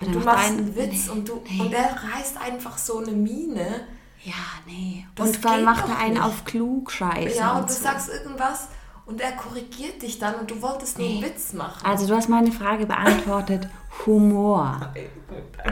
Und 0.00 0.06
und 0.08 0.14
du 0.14 0.18
machst 0.20 0.48
einen- 0.50 0.58
einen 0.60 0.76
Witz 0.76 1.06
nee, 1.06 1.12
und, 1.12 1.28
du, 1.28 1.42
nee. 1.48 1.60
und 1.60 1.72
er 1.72 1.90
reißt 2.14 2.40
einfach 2.40 2.78
so 2.78 2.98
eine 2.98 3.12
Miene. 3.12 3.82
Ja, 4.22 4.34
nee. 4.66 5.06
Das 5.14 5.28
und 5.36 5.44
dann 5.44 5.64
macht 5.64 5.88
er 5.88 5.98
einen 5.98 6.14
nicht. 6.14 6.22
auf 6.22 6.44
Klugscheiße. 6.44 7.38
ja, 7.38 7.52
und 7.52 7.62
und 7.62 7.70
du 7.70 7.74
so. 7.74 7.82
sagst 7.82 8.08
irgendwas 8.10 8.68
und 9.06 9.20
er 9.20 9.32
korrigiert 9.32 10.02
dich 10.02 10.18
dann 10.18 10.34
und 10.36 10.50
du 10.50 10.60
wolltest 10.62 10.98
nur 10.98 11.08
einen 11.08 11.22
Witz 11.22 11.52
machen. 11.54 11.84
Also 11.84 12.06
du 12.06 12.14
hast 12.14 12.28
meine 12.28 12.52
Frage 12.52 12.86
beantwortet. 12.86 13.68
Humor. 14.06 14.92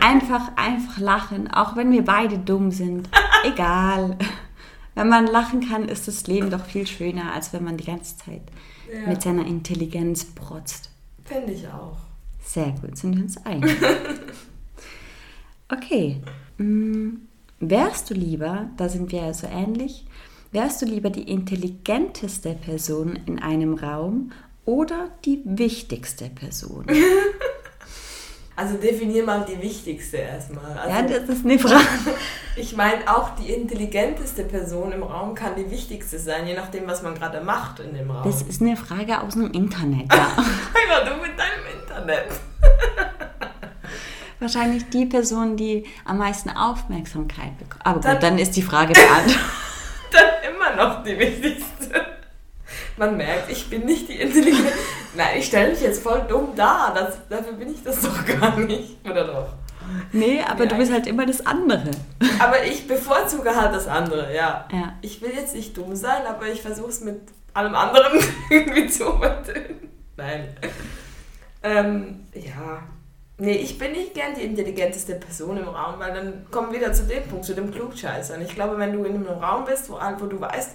Einfach, 0.00 0.50
einfach 0.56 0.98
lachen, 0.98 1.48
auch 1.52 1.76
wenn 1.76 1.92
wir 1.92 2.04
beide 2.04 2.38
dumm 2.38 2.70
sind. 2.72 3.08
Egal. 3.44 4.16
Wenn 4.94 5.08
man 5.08 5.26
lachen 5.28 5.68
kann, 5.68 5.84
ist 5.88 6.08
das 6.08 6.26
Leben 6.26 6.50
doch 6.50 6.64
viel 6.64 6.86
schöner, 6.86 7.32
als 7.32 7.52
wenn 7.52 7.62
man 7.64 7.76
die 7.76 7.84
ganze 7.84 8.16
Zeit 8.16 8.42
Ja. 8.92 9.06
mit 9.08 9.22
seiner 9.22 9.46
Intelligenz 9.46 10.24
protzt. 10.24 10.90
Finde 11.24 11.52
ich 11.52 11.68
auch. 11.68 11.96
Sehr 12.42 12.70
gut, 12.80 12.96
sind 12.96 13.14
wir 13.16 13.22
uns 13.24 13.36
einig. 13.44 13.76
Okay. 15.70 16.22
mm, 16.56 17.27
Wärst 17.60 18.10
du 18.10 18.14
lieber, 18.14 18.66
da 18.76 18.88
sind 18.88 19.10
wir 19.10 19.22
ja 19.22 19.34
so 19.34 19.48
ähnlich, 19.48 20.06
wärst 20.52 20.80
du 20.80 20.86
lieber 20.86 21.10
die 21.10 21.28
intelligenteste 21.30 22.54
Person 22.54 23.18
in 23.26 23.40
einem 23.40 23.74
Raum 23.74 24.30
oder 24.64 25.08
die 25.24 25.42
wichtigste 25.44 26.30
Person? 26.30 26.86
Also 28.58 28.74
definier 28.74 29.22
mal 29.22 29.46
die 29.48 29.62
wichtigste 29.62 30.16
erstmal. 30.16 30.76
Also, 30.76 30.88
ja, 30.90 31.02
das 31.02 31.28
ist 31.28 31.44
eine 31.44 31.60
Frage. 31.60 31.84
Ich 32.56 32.74
meine, 32.74 33.06
auch 33.06 33.36
die 33.36 33.52
intelligenteste 33.52 34.42
Person 34.42 34.90
im 34.90 35.04
Raum 35.04 35.36
kann 35.36 35.52
die 35.54 35.70
wichtigste 35.70 36.18
sein, 36.18 36.44
je 36.44 36.54
nachdem, 36.54 36.88
was 36.88 37.02
man 37.04 37.14
gerade 37.14 37.40
macht 37.40 37.78
in 37.78 37.94
dem 37.94 38.10
Raum. 38.10 38.24
Das 38.24 38.42
ist 38.42 38.60
eine 38.60 38.76
Frage 38.76 39.20
aus 39.20 39.34
dem 39.34 39.52
Internet, 39.52 40.12
ja. 40.12 40.26
Einfach 40.36 41.04
du 41.04 41.22
mit 41.22 41.38
deinem 41.38 41.80
Internet. 41.80 42.26
Wahrscheinlich 44.40 44.88
die 44.90 45.06
Person, 45.06 45.56
die 45.56 45.84
am 46.04 46.18
meisten 46.18 46.50
Aufmerksamkeit 46.50 47.58
bekommt. 47.58 47.84
Aber 47.84 47.96
gut, 47.96 48.04
dann, 48.04 48.20
dann 48.20 48.38
ist 48.38 48.56
die 48.56 48.62
Frage 48.62 48.92
beantwortet. 48.92 49.38
dann 50.12 50.52
immer 50.52 50.76
noch 50.76 51.02
die 51.02 51.18
wichtigste. 51.18 52.06
Man 52.96 53.16
merkt, 53.16 53.50
ich 53.50 53.68
bin 53.70 53.84
nicht 53.84 54.08
die 54.08 54.20
Intelligente. 54.20 54.72
Nein, 55.16 55.38
ich 55.38 55.46
stelle 55.46 55.70
mich 55.70 55.80
jetzt 55.80 56.02
voll 56.02 56.22
dumm 56.28 56.54
dar. 56.56 56.92
Das, 56.94 57.18
dafür 57.28 57.52
bin 57.52 57.72
ich 57.72 57.82
das 57.82 58.00
doch 58.00 58.24
gar 58.26 58.58
nicht. 58.58 58.96
Oder 59.08 59.24
doch? 59.24 59.48
Nee, 60.12 60.42
aber 60.42 60.64
nee, 60.64 60.68
du 60.68 60.76
bist 60.76 60.92
halt 60.92 61.06
immer 61.06 61.24
das 61.24 61.46
andere. 61.46 61.90
Aber 62.38 62.64
ich 62.64 62.86
bevorzuge 62.86 63.54
halt 63.56 63.74
das 63.74 63.86
andere, 63.86 64.34
ja. 64.34 64.66
ja. 64.72 64.92
Ich 65.00 65.22
will 65.22 65.30
jetzt 65.34 65.54
nicht 65.54 65.76
dumm 65.76 65.96
sein, 65.96 66.26
aber 66.26 66.46
ich 66.46 66.60
versuche 66.60 66.90
es 66.90 67.00
mit 67.00 67.20
allem 67.54 67.74
anderen 67.74 68.20
irgendwie 68.50 68.88
zu 68.88 69.04
übertönen. 69.04 69.88
Nein. 70.16 70.48
Ähm, 71.62 72.26
ja. 72.34 72.82
Nee, 73.40 73.52
ich 73.52 73.78
bin 73.78 73.92
nicht 73.92 74.14
gern 74.14 74.34
die 74.34 74.42
intelligenteste 74.42 75.14
Person 75.14 75.58
im 75.58 75.68
Raum, 75.68 76.00
weil 76.00 76.12
dann 76.12 76.50
kommen 76.50 76.72
wir 76.72 76.80
wieder 76.80 76.92
zu 76.92 77.04
dem 77.04 77.22
Punkt, 77.22 77.44
zu 77.44 77.54
dem 77.54 77.70
Klugscheißer. 77.70 78.34
Und 78.34 78.42
ich 78.42 78.52
glaube, 78.52 78.76
wenn 78.78 78.92
du 78.92 79.04
in 79.04 79.14
einem 79.14 79.26
Raum 79.26 79.64
bist, 79.64 79.88
wo, 79.88 79.94
wo 79.94 80.26
du 80.26 80.40
weißt, 80.40 80.72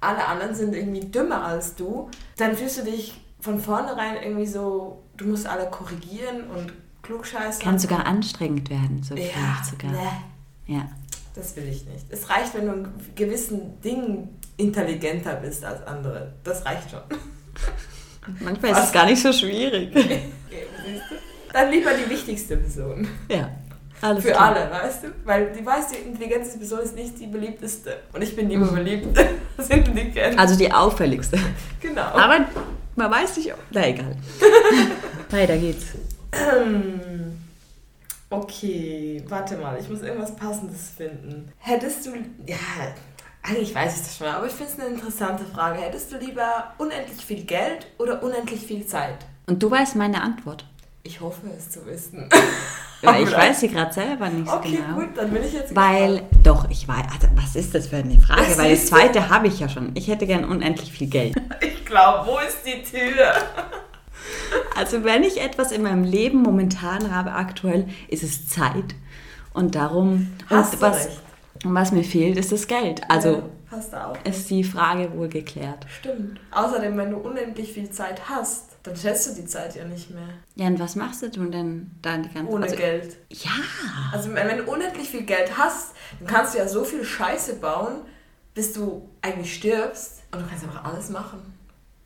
alle 0.00 0.24
anderen 0.26 0.54
sind 0.54 0.74
irgendwie 0.74 1.04
dümmer 1.04 1.44
als 1.44 1.74
du, 1.74 2.10
dann 2.38 2.56
fühlst 2.56 2.78
du 2.78 2.84
dich 2.84 3.20
von 3.40 3.60
vornherein 3.60 4.16
irgendwie 4.22 4.46
so, 4.46 5.02
du 5.18 5.26
musst 5.26 5.46
alle 5.46 5.68
korrigieren 5.68 6.44
und 6.50 6.72
klugscheißen. 7.02 7.62
Kann 7.62 7.78
sogar 7.78 8.06
anstrengend 8.06 8.70
werden, 8.70 9.02
so 9.02 9.14
ja, 9.14 9.62
sogar. 9.70 9.92
Nee. 9.92 10.74
Ja. 10.74 10.88
Das 11.34 11.54
will 11.54 11.68
ich 11.68 11.84
nicht. 11.84 12.06
Es 12.08 12.30
reicht, 12.30 12.54
wenn 12.54 12.66
du 12.66 12.72
in 12.72 12.88
gewissen 13.14 13.78
Dingen 13.82 14.40
intelligenter 14.56 15.34
bist 15.34 15.66
als 15.66 15.86
andere. 15.86 16.32
Das 16.44 16.64
reicht 16.64 16.90
schon. 16.90 17.00
Manchmal 18.40 18.72
ist 18.72 18.84
es 18.84 18.92
gar 18.92 19.04
nicht 19.04 19.20
so 19.20 19.34
schwierig. 19.34 19.94
Dann 21.56 21.70
lieber 21.70 21.90
die 21.94 22.10
wichtigste 22.10 22.58
Person. 22.58 23.08
Ja. 23.30 23.48
Alles 24.02 24.22
Für 24.24 24.32
klar. 24.32 24.54
alle, 24.54 24.70
weißt 24.70 25.04
du? 25.04 25.06
Weil 25.24 25.54
die 25.58 25.64
weiß, 25.64 25.88
die 25.88 26.06
intelligenteste 26.06 26.58
Person 26.58 26.80
ist 26.80 26.94
nicht 26.94 27.18
die 27.18 27.28
beliebteste. 27.28 27.96
Und 28.12 28.20
ich 28.20 28.36
bin 28.36 28.50
lieber 28.50 28.66
beliebt 28.66 29.18
als 29.56 29.70
intelligent. 29.70 30.38
Also 30.38 30.54
die 30.54 30.70
auffälligste. 30.70 31.38
Genau. 31.80 32.02
Aber 32.02 32.44
man 32.94 33.10
weiß 33.10 33.38
nicht. 33.38 33.54
Na 33.70 33.88
egal. 33.88 34.14
Weiter 35.30 35.56
geht's. 35.56 35.86
Okay, 38.28 39.24
warte 39.26 39.56
mal, 39.56 39.78
ich 39.80 39.88
muss 39.88 40.02
irgendwas 40.02 40.36
Passendes 40.36 40.90
finden. 40.94 41.50
Hättest 41.56 42.04
du. 42.04 42.10
Ja, 42.46 42.56
eigentlich 43.42 43.74
weiß 43.74 43.96
ich 43.96 44.02
das 44.02 44.18
schon, 44.18 44.26
aber 44.26 44.44
ich 44.46 44.52
finde 44.52 44.72
es 44.74 44.78
eine 44.78 44.94
interessante 44.94 45.46
Frage. 45.46 45.80
Hättest 45.80 46.12
du 46.12 46.18
lieber 46.18 46.74
unendlich 46.76 47.24
viel 47.24 47.44
Geld 47.44 47.86
oder 47.96 48.22
unendlich 48.22 48.60
viel 48.60 48.86
Zeit? 48.86 49.24
Und 49.46 49.62
du 49.62 49.70
weißt 49.70 49.96
meine 49.96 50.20
Antwort. 50.20 50.66
Ich 51.06 51.20
hoffe 51.20 51.46
es 51.56 51.70
zu 51.70 51.84
wissen. 51.86 52.28
Ja, 53.02 53.20
ich 53.20 53.30
weiß 53.30 53.60
sie 53.60 53.68
gerade 53.68 53.92
selber 53.92 54.30
nicht 54.30 54.48
so 54.48 54.56
okay, 54.56 54.78
genau. 54.78 54.94
gut, 55.00 55.10
dann 55.16 55.30
bin 55.30 55.44
ich 55.44 55.52
jetzt 55.52 55.76
Weil, 55.76 56.12
gespannt. 56.12 56.46
doch, 56.46 56.70
ich 56.70 56.88
weiß, 56.88 57.04
also, 57.12 57.28
was 57.36 57.54
ist 57.54 57.74
das 57.74 57.88
für 57.88 57.96
eine 57.96 58.18
Frage? 58.18 58.40
Das 58.48 58.56
Weil 58.56 58.70
das 58.74 58.86
zweite 58.86 59.28
habe 59.28 59.48
ich 59.48 59.60
ja 59.60 59.68
schon. 59.68 59.90
Ich 59.94 60.08
hätte 60.08 60.26
gern 60.26 60.44
unendlich 60.46 60.90
viel 60.92 61.06
Geld. 61.08 61.34
Ich 61.60 61.84
glaube, 61.84 62.26
wo 62.26 62.38
ist 62.38 62.62
die 62.64 62.82
Tür? 62.82 63.32
Also 64.76 65.04
wenn 65.04 65.22
ich 65.22 65.40
etwas 65.40 65.72
in 65.72 65.82
meinem 65.82 66.04
Leben 66.04 66.42
momentan 66.42 67.14
habe, 67.14 67.32
aktuell, 67.32 67.86
ist 68.08 68.22
es 68.22 68.48
Zeit. 68.48 68.94
Und 69.52 69.74
darum, 69.74 70.32
Hast 70.48 70.72
und 70.74 70.82
du 70.82 70.86
was, 70.86 71.06
recht. 71.06 71.20
und 71.64 71.74
was 71.74 71.92
mir 71.92 72.02
fehlt, 72.02 72.36
ist 72.38 72.50
das 72.50 72.66
Geld. 72.66 73.02
Also 73.08 73.28
Ja, 73.36 73.42
passt 73.70 73.94
auch. 73.94 74.16
ist 74.24 74.50
die 74.50 74.64
Frage 74.64 75.12
wohl 75.16 75.28
geklärt. 75.28 75.86
Stimmt. 76.00 76.40
Außerdem, 76.50 76.96
wenn 76.96 77.10
du 77.10 77.18
unendlich 77.18 77.72
viel 77.72 77.90
Zeit 77.90 78.22
hast, 78.28 78.75
dann 78.86 78.96
schätzt 78.96 79.28
du 79.28 79.34
die 79.40 79.46
Zeit 79.46 79.74
ja 79.76 79.84
nicht 79.84 80.10
mehr. 80.10 80.28
Ja, 80.54 80.66
und 80.68 80.78
was 80.78 80.94
machst 80.96 81.22
du 81.22 81.28
denn 81.28 81.90
dann 82.02 82.22
die 82.22 82.28
ganze 82.32 82.50
Ohne 82.52 82.64
also, 82.64 82.76
Geld. 82.76 83.16
Ja, 83.30 83.50
Also 84.12 84.32
wenn 84.34 84.58
du 84.58 84.64
unendlich 84.64 85.08
viel 85.08 85.22
Geld 85.24 85.56
hast, 85.58 85.92
dann 86.20 86.28
kannst 86.28 86.54
du 86.54 86.58
ja 86.58 86.68
so 86.68 86.84
viel 86.84 87.04
Scheiße 87.04 87.56
bauen, 87.56 88.02
bis 88.54 88.72
du 88.72 89.08
eigentlich 89.22 89.54
stirbst 89.54 90.22
und 90.32 90.40
du 90.42 90.46
kannst 90.48 90.64
einfach 90.64 90.84
alles 90.84 91.10
machen. 91.10 91.40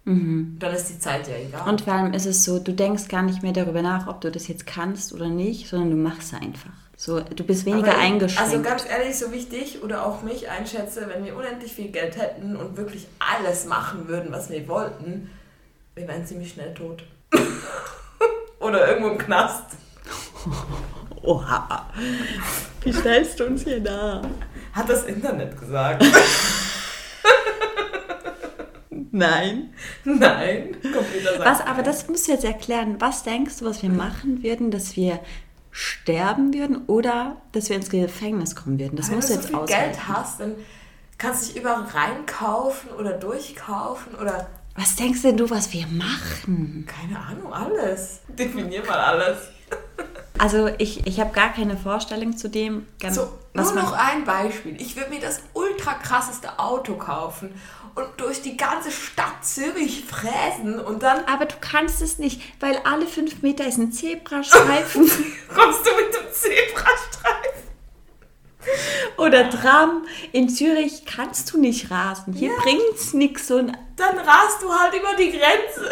Dann 0.06 0.74
ist 0.74 0.88
die 0.88 0.98
Zeit 0.98 1.28
ja 1.28 1.36
egal. 1.36 1.68
und 1.68 1.82
vor 1.82 1.92
allem 1.92 2.12
ist 2.14 2.26
es 2.26 2.42
so, 2.44 2.58
du 2.58 2.72
denkst 2.72 3.06
gar 3.06 3.22
nicht 3.22 3.42
mehr 3.44 3.52
darüber 3.52 3.80
nach, 3.82 4.08
ob 4.08 4.20
du 4.22 4.30
das 4.32 4.48
jetzt 4.48 4.66
kannst 4.66 5.12
oder 5.12 5.28
nicht, 5.28 5.68
sondern 5.68 5.90
du 5.90 5.96
machst 5.96 6.32
es 6.32 6.40
einfach. 6.40 6.72
So, 6.96 7.20
du 7.20 7.44
bist 7.44 7.64
weniger 7.64 7.92
Aber 7.92 7.98
ich- 7.98 8.04
eingeschränkt. 8.06 8.52
Also 8.52 8.62
ganz 8.62 8.84
ehrlich, 8.90 9.16
so 9.16 9.30
wie 9.30 9.36
ich 9.36 9.48
dich 9.50 9.82
oder 9.84 10.04
auch 10.04 10.22
mich 10.22 10.50
einschätze, 10.50 11.06
wenn 11.08 11.24
wir 11.24 11.36
unendlich 11.36 11.72
viel 11.72 11.88
Geld 11.92 12.16
hätten 12.16 12.56
und 12.56 12.76
wirklich 12.76 13.06
alles 13.20 13.66
machen 13.66 14.08
würden, 14.08 14.32
was 14.32 14.50
wir 14.50 14.66
wollten, 14.66 15.30
wir 16.00 16.08
wären 16.08 16.26
ziemlich 16.26 16.52
schnell 16.52 16.72
tot. 16.74 17.04
oder 18.60 18.88
irgendwo 18.88 19.10
im 19.10 19.18
Knast. 19.18 19.64
Oha. 21.22 21.90
Wie 22.82 22.92
stellst 22.92 23.38
du 23.38 23.44
uns 23.46 23.64
hier 23.64 23.80
da? 23.80 24.22
Hat 24.72 24.88
das 24.88 25.04
Internet 25.04 25.58
gesagt? 25.60 26.02
Nein. 29.12 29.74
Nein. 30.04 30.76
Computer 30.82 31.36
sagt 31.36 31.44
Was, 31.44 31.60
aber 31.66 31.82
das 31.82 32.08
musst 32.08 32.26
du 32.28 32.32
jetzt 32.32 32.44
erklären. 32.44 32.96
Was 33.00 33.22
denkst 33.22 33.58
du, 33.58 33.66
was 33.66 33.82
wir 33.82 33.90
machen 33.90 34.42
würden, 34.42 34.70
dass 34.70 34.96
wir 34.96 35.20
sterben 35.70 36.54
würden 36.54 36.84
oder 36.86 37.36
dass 37.52 37.68
wir 37.68 37.76
ins 37.76 37.90
Gefängnis 37.90 38.56
kommen 38.56 38.78
würden? 38.78 38.96
Das 38.96 39.08
Wenn 39.10 39.16
musst 39.16 39.28
du 39.30 39.34
du 39.34 39.40
so 39.42 39.42
jetzt 39.42 39.50
viel 39.50 39.58
aushalten. 39.58 39.92
Geld 39.92 40.08
hast, 40.08 40.40
dann 40.40 40.54
kannst 41.18 41.42
du 41.42 41.52
dich 41.52 41.62
überall 41.62 41.82
reinkaufen 41.82 42.92
oder 42.92 43.12
durchkaufen 43.12 44.14
oder 44.14 44.46
Was 44.80 44.96
denkst 44.96 45.20
denn 45.20 45.36
du, 45.36 45.50
was 45.50 45.74
wir 45.74 45.86
machen? 45.88 46.86
keine 46.86 47.18
Ahnung, 47.20 47.52
alles. 47.52 48.20
Definier 48.28 48.84
mal 48.86 48.98
alles. 48.98 49.38
Also 50.38 50.70
ich, 50.78 51.06
ich 51.06 51.20
habe 51.20 51.34
gar 51.34 51.52
keine 51.52 51.76
Vorstellung 51.76 52.34
zu 52.34 52.48
dem. 52.48 52.86
Ganz, 52.98 53.16
So, 53.16 53.30
nur 53.52 53.72
noch 53.74 53.92
ein 53.92 54.24
Beispiel. 54.24 54.80
Ich 54.80 54.96
würde 54.96 55.10
mir 55.10 55.20
das 55.20 55.42
ultra 55.52 55.92
krasseste 55.92 56.58
Auto 56.58 56.94
kaufen 56.94 57.52
und 57.94 58.06
durch 58.16 58.40
die 58.40 58.56
ganze 58.56 58.90
Stadt 58.90 59.44
Zürich 59.44 60.06
fräsen 60.06 60.80
und 60.80 61.02
dann 61.02 61.26
aber 61.26 61.44
du 61.44 61.56
kannst 61.60 62.00
es 62.00 62.16
nicht, 62.16 62.40
weil 62.58 62.78
alle 62.84 63.06
fünf 63.06 63.42
Meter 63.42 63.66
ist 63.66 63.76
ein 63.76 63.92
Zebrastreifen 63.92 65.02
kommst 65.54 65.86
du 65.86 65.90
mit 65.90 66.14
dem 66.14 66.32
Zebrastreifen. 66.32 67.59
Oder 69.16 69.48
Tram. 69.50 70.04
In 70.32 70.48
Zürich 70.48 71.04
kannst 71.06 71.52
du 71.52 71.58
nicht 71.58 71.90
rasen. 71.90 72.32
Hier 72.34 72.50
bringt's 72.62 73.12
nichts. 73.14 73.46
So 73.48 73.56
ein 73.58 73.76
Dann 73.96 74.18
rast 74.18 74.62
du 74.62 74.72
halt 74.72 74.94
über 74.94 75.14
die 75.18 75.30
Grenze. 75.30 75.90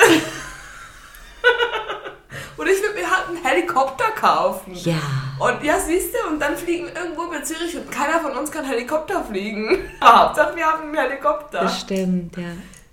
Oder 2.56 2.70
ich 2.72 2.82
würde 2.82 2.94
mir 3.00 3.08
halt 3.08 3.28
einen 3.28 3.44
Helikopter 3.44 4.10
kaufen. 4.10 4.74
ja. 4.74 4.96
Und 5.38 5.62
ja, 5.62 5.78
siehst 5.78 6.12
du, 6.12 6.32
und 6.32 6.40
dann 6.40 6.56
fliegen 6.56 6.86
wir 6.86 6.96
irgendwo 6.96 7.26
über 7.26 7.40
Zürich 7.44 7.76
und 7.76 7.88
keiner 7.92 8.18
von 8.18 8.32
uns 8.36 8.50
kann 8.50 8.64
Helikopter 8.64 9.22
fliegen. 9.24 9.88
Hauptsache, 10.02 10.56
wir 10.56 10.66
haben 10.66 10.82
einen 10.88 10.96
Helikopter. 10.96 11.60
Das 11.60 11.80
stimmt, 11.82 12.36
ja. 12.36 12.48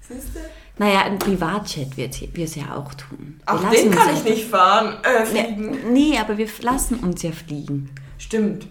Siehst 0.07 0.35
du? 0.35 0.39
Naja, 0.77 1.01
ein 1.05 1.17
Privatjet 1.17 1.97
wird 1.97 2.13
wir 2.35 2.45
es 2.45 2.53
ja 2.53 2.75
auch 2.75 2.93
tun. 2.93 3.41
Wir 3.47 3.53
lassen 3.55 3.71
den 3.71 3.91
kann 3.91 4.09
ja- 4.09 4.13
ich 4.13 4.23
nicht 4.25 4.49
fahren, 4.51 4.97
äh, 5.03 5.25
fliegen. 5.25 5.71
Nee, 5.91 6.11
nee, 6.11 6.19
aber 6.19 6.37
wir 6.37 6.47
lassen 6.61 6.99
uns 6.99 7.23
ja 7.23 7.31
fliegen. 7.31 7.89
Stimmt, 8.19 8.67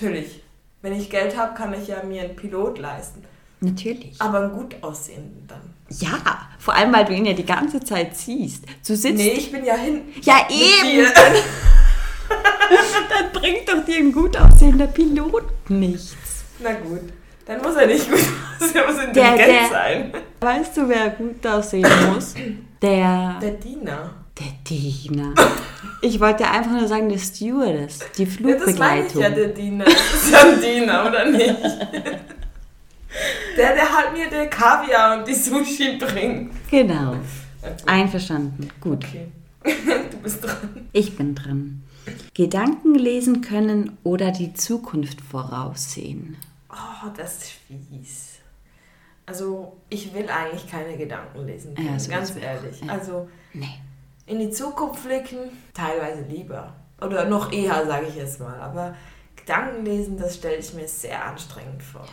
natürlich. 0.00 0.42
Wenn 0.82 0.92
ich 0.98 1.10
Geld 1.10 1.36
habe, 1.36 1.54
kann 1.56 1.74
ich 1.74 1.88
ja 1.88 2.02
mir 2.04 2.22
einen 2.22 2.36
Pilot 2.36 2.78
leisten. 2.78 3.24
Natürlich. 3.60 4.14
Aber 4.20 4.38
einen 4.40 4.52
gut 4.52 4.76
aussehenden 4.82 5.44
dann. 5.48 5.60
Ja, 5.90 6.18
vor 6.58 6.74
allem, 6.74 6.92
weil 6.92 7.04
du 7.06 7.12
ihn 7.14 7.24
ja 7.24 7.32
die 7.32 7.44
ganze 7.46 7.80
Zeit 7.80 8.16
siehst. 8.16 8.64
Du 8.86 8.94
sitzt. 8.94 9.16
Nee, 9.16 9.30
ich 9.32 9.50
bin 9.50 9.64
ja 9.64 9.74
hin. 9.74 10.02
Ja, 10.22 10.46
eben. 10.48 11.06
Dann 12.28 13.32
bringt 13.32 13.68
doch 13.68 13.84
dir 13.84 13.96
ein 13.96 14.12
gut 14.12 14.36
aussehender 14.36 14.86
Pilot 14.86 15.44
nichts. 15.70 16.14
Na 16.60 16.72
gut, 16.74 17.00
dann 17.46 17.62
muss 17.62 17.74
er 17.76 17.86
nicht 17.86 18.08
gut 18.10 18.18
aussehen, 18.60 18.74
er 18.76 18.86
muss 18.86 18.96
Der- 18.96 19.04
intelligent 19.08 19.48
der- 19.48 19.68
sein. 19.70 20.12
Weißt 20.40 20.76
du, 20.76 20.88
wer 20.88 21.10
gut 21.10 21.46
aussehen 21.46 21.86
muss? 22.12 22.34
Der. 22.82 23.38
Der 23.40 23.50
Diener. 23.52 24.10
Der 24.38 24.52
Diener. 24.68 25.34
Ich 26.00 26.20
wollte 26.20 26.48
einfach 26.48 26.70
nur 26.70 26.86
sagen, 26.86 27.08
der 27.08 27.18
Stewardess. 27.18 27.98
Die 28.16 28.22
Ja, 28.24 28.28
das 28.28 28.78
meine 28.78 29.06
ich 29.06 29.12
Flugbegleitung. 29.12 29.22
ja, 29.22 29.30
der 29.30 29.48
Diener. 29.48 29.84
Das 29.84 30.14
ist 30.14 30.30
ja 30.32 30.40
ein 30.42 30.60
Diener, 30.60 31.06
oder 31.08 31.24
nicht? 31.30 31.56
Der, 33.56 33.74
der 33.74 33.96
halt 33.96 34.12
mir 34.12 34.28
den 34.30 34.48
Kaviar 34.50 35.18
und 35.18 35.26
die 35.26 35.34
Sushi 35.34 35.96
bringt. 35.98 36.52
Genau. 36.70 37.16
Einverstanden. 37.86 38.68
Gut. 38.80 39.04
Okay. 39.04 39.28
Du 40.10 40.16
bist 40.18 40.44
dran. 40.44 40.86
Ich 40.92 41.16
bin 41.16 41.34
dran. 41.34 41.82
Gedanken 42.34 42.94
lesen 42.94 43.40
können 43.40 43.96
oder 44.04 44.30
die 44.30 44.54
Zukunft 44.54 45.20
voraussehen. 45.20 46.36
Oh, 46.70 47.08
das 47.16 47.38
ist 47.38 47.52
fies. 47.66 48.28
Also, 49.26 49.76
ich 49.90 50.14
will 50.14 50.26
eigentlich 50.28 50.68
keine 50.70 50.96
Gedanken 50.96 51.44
lesen 51.46 51.74
können, 51.74 51.88
Ja, 51.98 52.16
ganz 52.16 52.34
ehrlich. 52.36 52.80
Ja. 52.80 52.92
Also, 52.92 53.28
Nee. 53.52 53.66
In 54.28 54.38
die 54.38 54.50
Zukunft 54.50 55.04
blicken, 55.04 55.38
teilweise 55.74 56.22
lieber. 56.22 56.74
Oder 57.00 57.24
noch 57.26 57.52
eher, 57.52 57.86
sage 57.86 58.06
ich 58.08 58.16
jetzt 58.16 58.40
mal. 58.40 58.58
Aber 58.60 58.94
Gedanken 59.36 59.84
lesen, 59.84 60.18
das 60.18 60.36
stelle 60.36 60.56
ich 60.56 60.74
mir 60.74 60.86
sehr 60.86 61.24
anstrengend 61.24 61.82
vor. 61.82 62.06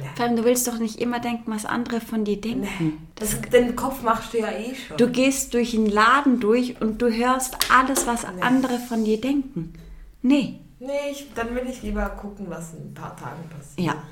Ja. 0.00 0.10
Vor 0.14 0.26
allem, 0.26 0.36
du 0.36 0.44
willst 0.44 0.66
doch 0.68 0.78
nicht 0.78 1.00
immer 1.00 1.20
denken, 1.20 1.50
was 1.50 1.64
andere 1.64 2.00
von 2.00 2.24
dir 2.24 2.40
denken. 2.40 2.68
Nee. 2.78 2.92
Das, 3.16 3.40
den 3.40 3.76
Kopf 3.76 4.02
machst 4.02 4.32
du 4.32 4.38
ja 4.38 4.50
eh 4.50 4.74
schon. 4.74 4.96
Du 4.96 5.08
gehst 5.08 5.54
durch 5.54 5.74
einen 5.74 5.86
Laden 5.86 6.40
durch 6.40 6.80
und 6.80 7.02
du 7.02 7.10
hörst 7.10 7.56
alles, 7.70 8.06
was 8.06 8.24
nee. 8.24 8.42
andere 8.42 8.78
von 8.78 9.04
dir 9.04 9.20
denken. 9.20 9.74
Nee. 10.22 10.60
Nee, 10.78 11.10
ich, 11.10 11.32
dann 11.34 11.54
will 11.54 11.64
ich 11.68 11.82
lieber 11.82 12.08
gucken, 12.10 12.46
was 12.48 12.74
in 12.74 12.90
ein 12.90 12.94
paar 12.94 13.16
Tagen 13.16 13.48
passiert. 13.48 13.86
Ja, 13.86 14.02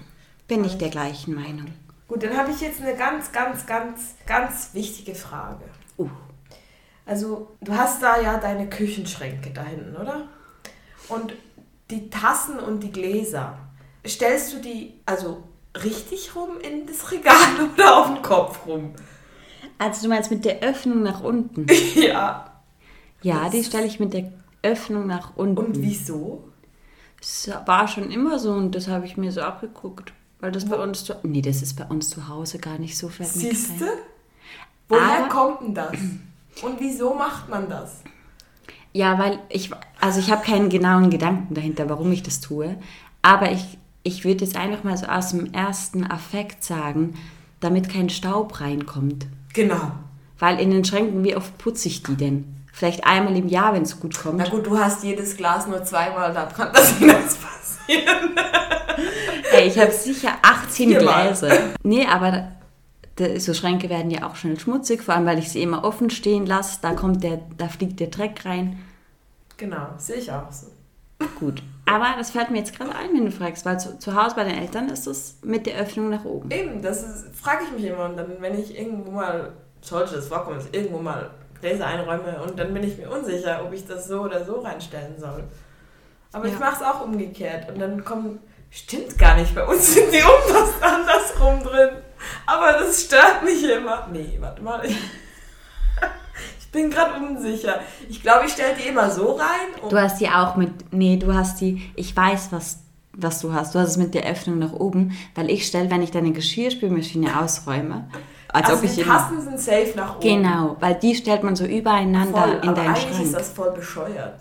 bin 0.47 0.65
ich 0.65 0.77
der 0.79 0.89
gleichen 0.89 1.35
Meinung. 1.35 1.67
Gut, 2.07 2.23
dann 2.23 2.37
habe 2.37 2.51
ich 2.51 2.61
jetzt 2.61 2.81
eine 2.81 2.95
ganz, 2.97 3.33
ganz, 3.33 3.67
ganz, 3.67 4.15
ganz 4.27 4.71
wichtige 4.73 5.15
Frage. 5.15 5.65
Uh. 5.99 6.09
Also, 7.07 7.57
du 7.61 7.75
hast 7.75 8.03
da 8.03 8.21
ja 8.21 8.39
deine 8.39 8.69
Küchenschränke 8.69 9.51
da 9.51 9.65
hinten, 9.65 9.97
oder? 9.97 10.29
Und 11.09 11.35
die 11.91 12.09
Tassen 12.09 12.59
und 12.59 12.83
die 12.83 12.93
Gläser, 12.93 13.59
stellst 14.07 14.53
du 14.53 14.59
die 14.59 14.95
also 15.07 15.43
richtig 15.83 16.35
rum 16.35 16.61
in 16.61 16.87
das 16.87 17.11
Regal 17.11 17.35
oder 17.75 17.97
auf 17.99 18.07
den 18.07 18.23
Kopf 18.23 18.67
rum? 18.67 18.95
Also 19.79 20.03
du 20.03 20.09
meinst 20.09 20.31
mit 20.31 20.45
der 20.45 20.61
Öffnung 20.61 21.03
nach 21.03 21.23
unten? 21.23 21.67
ja. 21.95 22.51
Ja, 23.23 23.45
das 23.45 23.53
die 23.53 23.65
stelle 23.65 23.87
ich 23.87 24.01
mit 24.01 24.13
der 24.13 24.33
Öffnung 24.63 25.07
nach 25.07 25.37
unten. 25.37 25.59
Und 25.59 25.83
wieso? 25.83 26.45
Das 27.19 27.51
war 27.67 27.87
schon 27.87 28.11
immer 28.11 28.39
so 28.39 28.53
und 28.53 28.75
das 28.75 28.89
habe 28.89 29.07
ich 29.07 29.17
mir 29.17 29.33
so 29.33 29.43
abgeguckt. 29.43 30.13
Weil 30.41 30.53
das 30.53 30.67
Wo? 30.67 30.77
bei 30.77 30.83
uns 30.83 31.05
zu, 31.05 31.15
nee, 31.23 31.43
das 31.43 31.61
ist 31.61 31.75
bei 31.75 31.85
uns 31.85 32.09
zu 32.09 32.29
Hause 32.29 32.59
gar 32.59 32.79
nicht 32.79 32.97
so 32.97 33.09
fett. 33.09 33.27
Siehst 33.27 33.81
du? 33.81 33.87
Woher 34.89 35.25
Aber, 35.25 35.29
kommt 35.29 35.63
denn 35.63 35.75
das? 35.75 35.93
Und 36.63 36.81
wieso 36.81 37.15
macht 37.15 37.49
man 37.49 37.69
das? 37.69 38.03
Ja, 38.93 39.19
weil 39.19 39.39
ich, 39.49 39.71
also 40.01 40.21
ich 40.21 40.31
habe 40.31 40.45
keinen 40.45 40.69
genauen 40.69 41.11
Gedanken 41.11 41.55
dahinter, 41.55 41.89
warum 41.89 42.11
ich 42.13 42.23
das 42.23 42.41
tue. 42.41 42.77
Aber 43.23 43.53
ich, 43.53 43.79
ich 44.03 44.25
würde 44.25 44.45
jetzt 44.45 44.57
einfach 44.57 44.83
mal 44.83 44.97
so 44.97 45.07
aus 45.07 45.31
dem 45.31 45.53
ersten 45.53 46.11
Affekt 46.11 46.65
sagen, 46.65 47.15
damit 47.61 47.89
kein 47.89 48.11
Staub 48.11 48.61
reinkommt. 48.61 49.27
Genau. 49.53 49.93
Weil 50.39 50.59
in 50.59 50.71
den 50.71 50.85
Schränken, 50.85 51.23
wie 51.23 51.37
oft 51.37 51.57
putze 51.59 51.89
ich 51.89 52.03
die 52.03 52.17
denn? 52.17 52.57
Vielleicht 52.73 53.05
einmal 53.05 53.37
im 53.37 53.49
Jahr, 53.49 53.75
wenn 53.75 53.83
es 53.83 54.01
gut 54.01 54.19
kommt. 54.19 54.39
Na 54.39 54.49
gut, 54.49 54.67
du 54.67 54.79
hast 54.79 55.05
jedes 55.05 55.37
Glas 55.37 55.67
nur 55.67 55.85
zweimal, 55.85 56.33
da 56.33 56.47
kann 56.47 56.71
das 56.73 56.99
nichts 56.99 57.37
passieren. 57.37 58.31
Ey, 59.53 59.69
ich 59.69 59.79
habe 59.79 59.93
sicher 59.93 60.33
18 60.43 60.91
Viermal. 60.91 61.27
Gläser. 61.27 61.59
Nee, 61.83 62.07
aber 62.07 62.53
so 63.19 63.55
Schränke 63.55 63.91
werden 63.91 64.11
ja 64.11 64.29
auch 64.29 64.37
schnell 64.37 64.59
schmutzig, 64.59 65.03
vor 65.03 65.15
allem 65.15 65.27
weil 65.27 65.39
ich 65.39 65.51
sie 65.51 65.63
immer 65.63 65.85
offen 65.85 66.11
stehen 66.11 66.47
lasse. 66.47 66.79
Da 66.83 66.95
kommt 66.95 67.23
der, 67.23 67.41
da 67.59 67.69
fliegt 67.69 68.01
der 68.01 68.09
Dreck 68.09 68.45
rein. 68.45 68.79
Genau, 69.57 69.89
sehe 69.99 70.17
ich 70.17 70.33
auch 70.33 70.51
so. 70.51 70.69
Gut. 71.39 71.63
Aber 71.87 72.15
das 72.17 72.31
fällt 72.31 72.51
mir 72.51 72.59
jetzt 72.59 72.77
gerade 72.77 72.95
ein, 72.95 73.13
wenn 73.13 73.27
du 73.27 73.33
fragst, 73.33 73.67
weil 73.67 73.79
zu, 73.79 73.99
zu 73.99 74.15
Hause 74.15 74.37
bei 74.37 74.45
den 74.45 74.57
Eltern 74.57 74.89
ist 74.89 75.07
es 75.07 75.39
mit 75.43 75.67
der 75.67 75.77
Öffnung 75.77 76.09
nach 76.09 76.25
oben. 76.25 76.51
Eben, 76.51 76.81
das 76.81 77.27
frage 77.35 77.65
ich 77.65 77.73
mich 77.73 77.91
immer. 77.91 78.07
Und 78.07 78.17
dann, 78.17 78.37
wenn 78.41 78.59
ich 78.59 78.79
irgendwo 78.79 79.11
mal, 79.11 79.53
sollte 79.81 80.15
das 80.15 80.29
vorkommen, 80.29 80.61
irgendwo 80.73 80.99
mal 80.99 81.31
Gläser 81.61 81.87
einräume 81.87 82.41
und 82.43 82.59
dann 82.59 82.73
bin 82.73 82.83
ich 82.85 82.97
mir 82.97 83.11
unsicher, 83.11 83.63
ob 83.65 83.73
ich 83.73 83.87
das 83.87 84.09
so 84.09 84.23
oder 84.23 84.45
so 84.45 84.61
reinstellen 84.61 85.19
soll. 85.19 85.45
Aber 86.33 86.47
ja. 86.47 86.55
ich 86.55 86.59
mache 86.59 86.77
es 86.77 86.83
auch 86.83 87.05
umgekehrt. 87.05 87.71
Und 87.71 87.81
dann 87.81 88.05
kommen, 88.05 88.39
stimmt 88.71 89.19
gar 89.19 89.37
nicht, 89.37 89.55
bei 89.55 89.67
uns 89.67 89.95
sind 89.95 90.13
die 90.13 90.23
um 90.23 90.57
andersrum 90.81 91.63
drin. 91.63 91.91
Aber 92.47 92.73
das 92.73 93.03
stört 93.03 93.43
mich 93.45 93.63
immer. 93.65 94.09
Nee, 94.13 94.37
warte 94.41 94.63
mal. 94.63 94.85
Ich, 94.85 94.97
ich 96.59 96.71
bin 96.71 96.91
gerade 96.91 97.25
unsicher. 97.25 97.81
Ich 98.09 98.23
glaube, 98.23 98.47
ich 98.47 98.53
stelle 98.53 98.75
die 98.75 98.89
immer 98.89 99.11
so 99.11 99.33
rein. 99.33 99.89
Du 99.89 99.99
hast 99.99 100.21
die 100.21 100.29
auch 100.29 100.57
mit. 100.57 100.93
Nee, 100.93 101.17
du 101.17 101.35
hast 101.35 101.61
die. 101.61 101.91
Ich 101.97 102.17
weiß, 102.17 102.49
was, 102.51 102.81
was 103.13 103.41
du 103.41 103.53
hast. 103.53 103.75
Du 103.75 103.79
hast 103.79 103.91
es 103.91 103.97
mit 103.97 104.15
der 104.15 104.25
Öffnung 104.25 104.59
nach 104.59 104.73
oben, 104.73 105.17
weil 105.35 105.51
ich 105.51 105.67
stelle, 105.67 105.91
wenn 105.91 106.03
ich 106.03 106.11
deine 106.11 106.33
Geschirrspülmaschine 106.33 107.41
ausräume. 107.41 108.09
Als 108.53 108.69
also 108.69 108.85
ob 108.85 108.95
die 108.95 109.03
Tassen 109.03 109.41
sind 109.41 109.61
safe 109.61 109.93
nach 109.97 110.17
oben. 110.17 110.21
Genau, 110.23 110.77
weil 110.81 110.95
die 110.95 111.15
stellt 111.15 111.43
man 111.43 111.55
so 111.55 111.65
übereinander 111.65 112.39
voll, 112.39 112.61
in 112.63 112.75
deinen 112.75 112.97
Schrank. 112.97 113.23
ist 113.23 113.35
das 113.35 113.51
voll 113.51 113.71
bescheuert. 113.73 114.41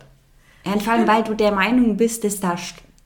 Ja, 0.66 0.80
vor 0.80 0.94
allem, 0.94 1.08
weil 1.08 1.24
du 1.24 1.36
der 1.36 1.52
Meinung 1.52 1.96
bist, 1.98 2.24
dass 2.24 2.40
da 2.40 2.58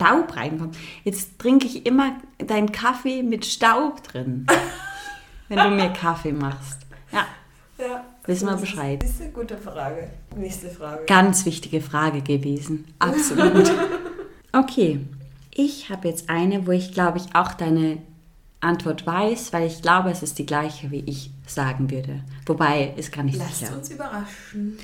Staub 0.04 0.36
reinkommt. 0.36 0.78
Jetzt 1.04 1.39
trinke 1.39 1.68
ich 1.68 1.86
immer 1.86 2.18
deinen 2.38 2.72
Kaffee 2.72 3.24
mit 3.24 3.46
Staub 3.46 4.04
drin, 4.04 4.46
wenn 5.48 5.58
du 5.58 5.70
mir 5.70 5.89
Kaffee 5.89 6.34
machst. 6.34 6.80
Ja. 7.12 7.26
Ja. 7.78 8.04
Wissen 8.26 8.48
wir 8.48 8.56
Bescheid. 8.56 9.02
Das 9.02 9.12
ist 9.12 9.22
eine 9.22 9.32
gute 9.32 9.58
Frage. 9.58 10.10
Nächste 10.36 10.70
Frage. 10.70 11.04
Ganz 11.06 11.46
wichtige 11.46 11.82
Frage 11.82 12.22
gewesen. 12.22 12.86
Absolut. 13.00 13.72
Okay. 14.52 15.00
Ich 15.56 15.89
habe 15.89 16.08
jetzt 16.08 16.30
eine, 16.30 16.66
wo 16.68 16.72
ich 16.72 16.94
glaube 16.94 17.18
ich 17.18 17.36
auch 17.36 17.54
deine 17.54 17.98
Antwort 18.60 19.06
weiß, 19.06 19.52
weil 19.52 19.68
ich 19.68 19.82
glaube, 19.82 20.10
es 20.10 20.24
ist 20.24 20.39
die 20.39 20.46
gleiche, 20.46 20.89
wie 20.89 21.04
ich 21.06 21.32
sagen 21.46 21.92
würde. 21.92 22.22
Wobei, 22.46 22.94
ist 22.96 23.12
gar 23.12 23.24
nicht 23.24 23.38
Lasst 23.38 23.60
sicher. 23.60 23.72
Lasst 23.72 23.80
uns 23.80 23.92
überraschen. 23.92 24.78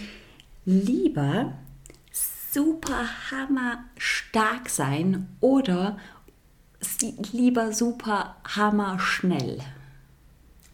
Lieber 0.65 1.53
super 2.51 3.05
hammer 3.31 3.83
stark 3.97 4.69
sein 4.69 5.27
oder 5.39 5.97
lieber 7.31 7.73
super 7.73 8.37
hammer 8.55 8.99
schnell? 8.99 9.59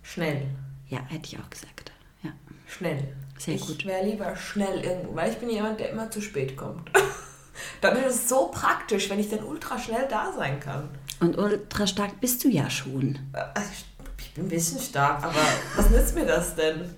Schnell. 0.03 0.47
Ja, 0.88 0.99
hätte 1.07 1.25
ich 1.25 1.39
auch 1.39 1.49
gesagt. 1.49 1.91
Ja. 2.23 2.31
Schnell. 2.67 3.15
Sehr 3.38 3.55
ich 3.55 3.61
gut. 3.61 3.79
Ich 3.79 3.85
wäre 3.85 4.05
lieber 4.05 4.35
schnell 4.35 4.83
irgendwo, 4.83 5.15
weil 5.15 5.31
ich 5.31 5.38
bin 5.38 5.49
jemand, 5.49 5.79
der 5.79 5.89
immer 5.89 6.09
zu 6.09 6.21
spät 6.21 6.55
kommt. 6.55 6.89
dann 7.81 7.97
ist 7.97 8.15
es 8.15 8.29
so 8.29 8.47
praktisch, 8.47 9.09
wenn 9.09 9.19
ich 9.19 9.29
dann 9.29 9.43
ultra 9.43 9.77
schnell 9.77 10.07
da 10.09 10.31
sein 10.31 10.59
kann. 10.59 10.89
Und 11.19 11.38
ultra 11.38 11.88
stark 11.88 12.21
bist 12.21 12.43
du 12.43 12.49
ja 12.49 12.69
schon. 12.69 13.19
Äh, 13.33 13.61
ich 13.71 14.33
bin 14.33 14.45
ein 14.45 14.49
bisschen 14.49 14.79
stark, 14.79 15.23
aber 15.23 15.39
was 15.75 15.89
nützt 15.89 16.15
mir 16.15 16.25
das 16.25 16.55
denn? 16.55 16.95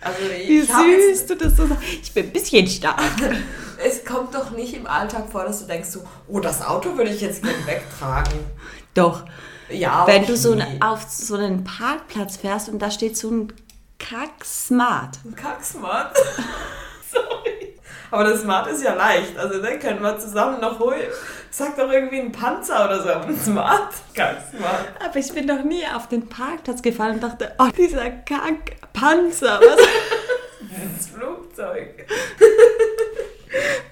Also 0.00 0.18
Wie 0.20 0.60
süß 0.62 1.26
du 1.26 1.36
das 1.36 1.56
so 1.56 1.66
sagst. 1.66 1.84
Ich 2.02 2.12
bin 2.12 2.26
ein 2.26 2.32
bisschen 2.32 2.66
stark. 2.66 3.00
kommt 4.10 4.34
doch 4.34 4.50
nicht 4.50 4.74
im 4.74 4.86
Alltag 4.86 5.30
vor, 5.30 5.44
dass 5.44 5.60
du 5.60 5.66
denkst 5.66 5.90
so, 5.90 6.02
oh, 6.28 6.40
das 6.40 6.66
Auto 6.66 6.96
würde 6.96 7.10
ich 7.10 7.20
jetzt 7.20 7.42
gerne 7.42 7.66
wegtragen. 7.66 8.38
Doch. 8.94 9.24
Ja, 9.68 10.06
Wenn 10.06 10.26
du 10.26 10.36
so 10.36 10.52
eine, 10.52 10.66
auf 10.80 11.02
so 11.08 11.36
einen 11.36 11.62
Parkplatz 11.62 12.36
fährst 12.36 12.68
und 12.68 12.80
da 12.80 12.90
steht 12.90 13.16
so 13.16 13.30
ein 13.30 13.52
Kack-Smart. 13.98 15.18
Ein 15.24 15.36
Kack-Smart? 15.36 16.16
Sorry. 17.12 17.76
Aber 18.10 18.24
das 18.24 18.40
Smart 18.40 18.66
ist 18.66 18.82
ja 18.82 18.94
leicht. 18.94 19.38
Also 19.38 19.62
dann 19.62 19.78
können 19.78 20.02
wir 20.02 20.18
zusammen 20.18 20.60
noch 20.60 20.80
holen. 20.80 21.08
Sag 21.50 21.76
doch 21.76 21.90
irgendwie 21.90 22.18
ein 22.18 22.32
Panzer 22.32 22.84
oder 22.84 23.02
so. 23.02 23.08
Ein 23.10 23.38
Smart. 23.38 23.92
Kack 24.14 24.38
Smart. 24.50 24.88
Aber 25.04 25.16
ich 25.16 25.32
bin 25.32 25.46
doch 25.46 25.62
nie 25.62 25.84
auf 25.94 26.08
den 26.08 26.28
Parkplatz 26.28 26.82
gefallen 26.82 27.14
und 27.14 27.22
dachte, 27.22 27.52
oh, 27.58 27.68
dieser 27.76 28.10
Kack-Panzer. 28.10 29.60
Was? 29.60 29.78
das 30.98 31.06
Flugzeug. 31.06 32.06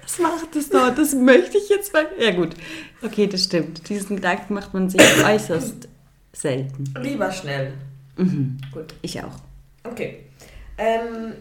Was 0.03 0.19
macht 0.19 0.55
das 0.55 0.69
dort? 0.69 0.97
Das 0.97 1.13
möchte 1.13 1.57
ich 1.57 1.69
jetzt 1.69 1.93
mal. 1.93 2.07
Ja, 2.17 2.31
gut. 2.31 2.55
Okay, 3.01 3.27
das 3.27 3.43
stimmt. 3.43 3.87
Diesen 3.89 4.15
Gedanken 4.17 4.53
macht 4.53 4.73
man 4.73 4.89
sich 4.89 5.01
äußerst 5.23 5.87
selten. 6.33 6.93
Lieber 7.01 7.31
schnell. 7.31 7.73
Mhm. 8.17 8.57
Gut. 8.71 8.95
Ich 9.01 9.21
auch. 9.21 9.35
Okay. 9.83 10.25
Ähm, 10.77 11.33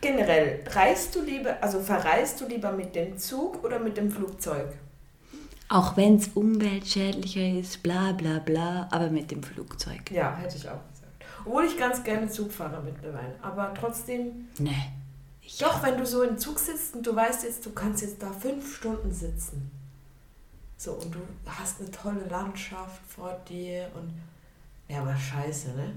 generell, 0.00 0.64
reist 0.70 1.14
du 1.14 1.22
lieber, 1.22 1.56
also 1.60 1.80
verreist 1.80 2.40
du 2.40 2.46
lieber 2.46 2.72
mit 2.72 2.94
dem 2.94 3.16
Zug 3.18 3.62
oder 3.64 3.78
mit 3.78 3.96
dem 3.96 4.10
Flugzeug? 4.10 4.66
Auch 5.68 5.96
wenn 5.96 6.16
es 6.16 6.28
umweltschädlicher 6.28 7.60
ist, 7.60 7.82
bla 7.82 8.12
bla 8.12 8.38
bla, 8.38 8.88
aber 8.90 9.10
mit 9.10 9.30
dem 9.30 9.42
Flugzeug. 9.42 10.10
Ja, 10.10 10.36
hätte 10.36 10.56
ich 10.56 10.68
auch 10.68 10.80
gesagt. 10.90 11.24
Obwohl 11.44 11.64
ich 11.66 11.78
ganz 11.78 12.02
gerne 12.02 12.28
Zug 12.28 12.52
fahre 12.52 12.82
mittlerweile. 12.82 13.34
Aber 13.42 13.74
trotzdem. 13.78 14.48
Nee. 14.58 14.70
Doch, 15.60 15.82
wenn 15.82 15.96
du 15.96 16.04
so 16.04 16.22
im 16.22 16.38
Zug 16.38 16.58
sitzt 16.58 16.94
und 16.94 17.06
du 17.06 17.16
weißt 17.16 17.44
jetzt, 17.44 17.64
du 17.64 17.70
kannst 17.70 18.02
jetzt 18.02 18.22
da 18.22 18.30
fünf 18.30 18.76
Stunden 18.76 19.12
sitzen. 19.12 19.70
So, 20.76 20.92
und 20.92 21.14
du 21.14 21.18
hast 21.46 21.80
eine 21.80 21.90
tolle 21.90 22.24
Landschaft 22.30 23.00
vor 23.06 23.36
dir 23.48 23.90
und. 23.94 24.12
Ja, 24.88 25.00
aber 25.00 25.16
scheiße, 25.16 25.70
ne? 25.70 25.92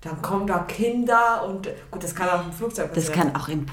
Dann 0.00 0.22
kommen 0.22 0.46
da 0.46 0.60
Kinder 0.60 1.44
und 1.48 1.68
gut, 1.90 2.02
das 2.02 2.14
kann 2.14 2.28
auch 2.28 2.44
im 2.44 2.52
Flugzeug 2.52 2.92
passieren. 2.92 3.14
Das 3.14 3.24
kann 3.24 3.36
auch 3.36 3.48
im 3.48 3.66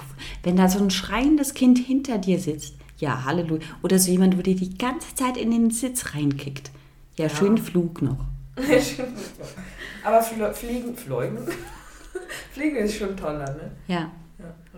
Wenn 0.43 0.55
da 0.55 0.67
so 0.67 0.79
ein 0.79 0.89
schreiendes 0.89 1.53
Kind 1.53 1.77
hinter 1.77 2.17
dir 2.17 2.39
sitzt, 2.39 2.73
ja, 2.97 3.23
Halleluja. 3.25 3.61
Oder 3.83 3.99
so 3.99 4.11
jemand, 4.11 4.37
wo 4.37 4.41
dir 4.41 4.55
die 4.55 4.75
ganze 4.77 5.13
Zeit 5.15 5.37
in 5.37 5.51
den 5.51 5.69
Sitz 5.69 6.15
reinkickt. 6.15 6.71
Ja, 7.15 7.25
ja. 7.27 7.29
schön 7.29 7.57
Flug 7.57 8.01
noch. 8.01 8.25
schön 8.57 9.15
Flug. 9.15 9.47
Aber 10.03 10.21
fl 10.21 10.53
fliegen, 10.53 10.95
fliegen, 10.95 11.47
fliegen 12.53 12.77
ist 12.77 12.97
schon 12.97 13.15
toller, 13.15 13.53
ne? 13.53 13.71
Ja. 13.87 14.11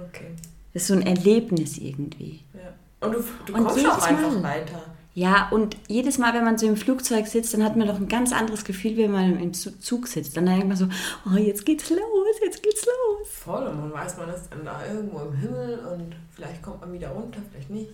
Okay. 0.10 0.32
Das 0.74 0.84
ist 0.84 0.88
so 0.88 0.94
ein 0.94 1.02
Erlebnis 1.02 1.78
irgendwie. 1.78 2.42
Ja. 2.54 2.74
Und 3.00 3.16
du, 3.16 3.24
du 3.46 3.54
und 3.56 3.64
kommst 3.66 3.86
auch 3.88 4.08
einfach 4.08 4.32
Mal. 4.34 4.44
weiter. 4.44 4.84
Ja, 5.18 5.50
und 5.50 5.76
jedes 5.88 6.20
Mal, 6.20 6.36
wenn 6.36 6.44
man 6.44 6.60
so 6.60 6.68
im 6.68 6.78
Flugzeug 6.78 7.26
sitzt, 7.26 7.52
dann 7.56 7.64
hat 7.64 7.76
man 7.76 7.88
doch 7.88 7.96
ein 7.96 8.08
ganz 8.08 8.32
anderes 8.32 8.64
Gefühl, 8.64 8.98
wenn 8.98 9.12
man 9.12 9.40
im 9.40 9.52
Zug 9.52 10.08
sitzt. 10.08 10.38
Dann 10.38 10.46
denkt 10.46 10.68
man 10.68 10.78
so, 10.78 10.88
oh, 11.26 11.38
jetzt 11.38 11.66
geht's 11.66 11.90
los, 11.90 12.00
jetzt 12.46 12.62
geht's 12.62 12.86
los. 12.86 13.28
Voll, 13.28 13.66
und 13.66 13.80
man 13.80 13.94
weiß, 13.94 14.18
man 14.18 14.30
ist 14.30 14.44
dann 14.52 14.64
da 14.64 14.80
irgendwo 14.86 15.22
im 15.22 15.34
Himmel 15.34 15.80
und 15.92 16.16
vielleicht 16.36 16.62
kommt 16.62 16.82
man 16.82 16.94
wieder 16.94 17.10
runter, 17.10 17.40
vielleicht 17.50 17.72
nicht. 17.72 17.90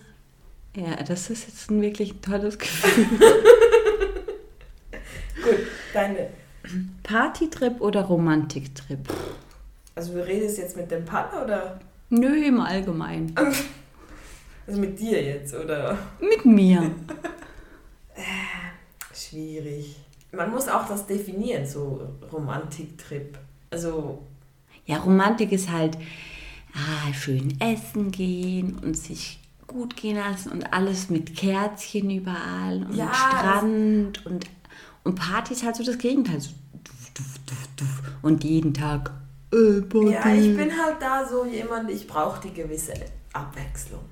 Ja, 0.76 1.02
das 1.02 1.30
ist 1.30 1.46
jetzt 1.46 1.70
ein 1.70 1.80
wirklich 1.80 2.20
tolles 2.20 2.58
Gefühl. 2.58 3.06
Gut, 5.42 5.60
deine. 5.94 6.28
Partytrip 7.04 7.80
oder 7.80 8.02
Romantiktrip? 8.02 8.98
Also, 9.94 10.14
wir 10.14 10.26
reden 10.26 10.54
jetzt 10.54 10.76
mit 10.76 10.90
dem 10.90 11.06
Partner 11.06 11.42
oder? 11.42 11.80
Nö, 12.10 12.46
im 12.46 12.60
Allgemeinen. 12.60 13.34
Also 14.66 14.80
mit 14.80 14.98
dir 14.98 15.22
jetzt, 15.22 15.54
oder? 15.54 15.98
Mit 16.20 16.46
mir. 16.46 16.90
Schwierig. 19.14 19.96
Man 20.32 20.50
muss 20.50 20.68
auch 20.68 20.88
das 20.88 21.06
definieren, 21.06 21.66
so 21.66 22.08
Romantiktrip. 22.32 23.38
Also, 23.70 24.22
Ja, 24.86 24.96
Romantik 24.98 25.52
ist 25.52 25.70
halt 25.70 25.98
ah, 26.72 27.12
schön 27.12 27.60
essen 27.60 28.10
gehen 28.10 28.78
und 28.82 28.96
sich 28.96 29.38
gut 29.66 29.96
gehen 29.96 30.16
lassen 30.16 30.50
und 30.50 30.72
alles 30.72 31.10
mit 31.10 31.36
Kerzchen 31.36 32.08
überall 32.10 32.84
und 32.84 32.94
Ja, 32.94 33.12
Strand 33.12 34.24
und, 34.24 34.46
und 35.04 35.14
Party 35.14 35.52
ist 35.52 35.64
halt 35.64 35.76
so 35.76 35.84
das 35.84 35.98
Gegenteil. 35.98 36.40
So 36.40 36.50
duf, 36.72 37.10
duf, 37.12 37.38
duf, 37.46 37.68
duf. 37.76 38.02
Und 38.22 38.44
jeden 38.44 38.72
Tag 38.72 39.10
äh, 39.54 39.82
Party. 39.82 40.10
ja, 40.10 40.34
ich 40.34 40.56
bin 40.56 40.70
halt 40.70 40.96
da 41.00 41.26
so 41.26 41.44
jemand, 41.44 41.90
ich 41.90 42.06
brauche 42.06 42.40
die 42.46 42.52
gewisse 42.52 42.94
Abwechslung. 43.32 44.04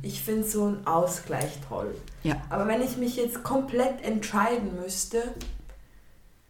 Ich 0.00 0.22
finde 0.22 0.44
so 0.44 0.64
einen 0.64 0.86
Ausgleich 0.86 1.58
toll. 1.68 1.94
Ja. 2.22 2.40
Aber 2.48 2.66
wenn 2.68 2.80
ich 2.80 2.96
mich 2.96 3.16
jetzt 3.16 3.42
komplett 3.42 4.02
entscheiden 4.02 4.80
müsste, 4.80 5.34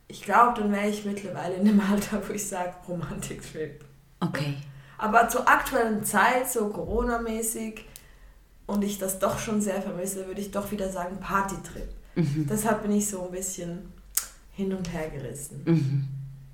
ich 0.06 0.22
glaube, 0.22 0.60
dann 0.60 0.70
wäre 0.70 0.88
ich 0.88 1.04
mittlerweile 1.04 1.54
in 1.54 1.64
dem 1.64 1.80
Alter, 1.80 2.22
wo 2.28 2.32
ich 2.32 2.46
sage, 2.46 2.74
Romantiktrip. 2.86 3.84
Okay. 4.20 4.54
Aber 4.98 5.28
zur 5.28 5.48
aktuellen 5.48 6.04
Zeit, 6.04 6.48
so 6.48 6.68
Corona-mäßig, 6.68 7.84
und 8.66 8.84
ich 8.84 8.98
das 8.98 9.18
doch 9.18 9.38
schon 9.38 9.60
sehr 9.60 9.82
vermisse, 9.82 10.26
würde 10.28 10.40
ich 10.40 10.52
doch 10.52 10.70
wieder 10.70 10.88
sagen 10.88 11.18
Partytrip. 11.18 11.88
Deshalb 12.14 12.82
bin 12.82 12.92
ich 12.92 13.08
so 13.08 13.24
ein 13.24 13.32
bisschen 13.32 13.92
hin 14.52 14.72
und 14.72 14.92
her 14.92 15.10
gerissen. 15.10 15.62
Mhm. 15.64 16.04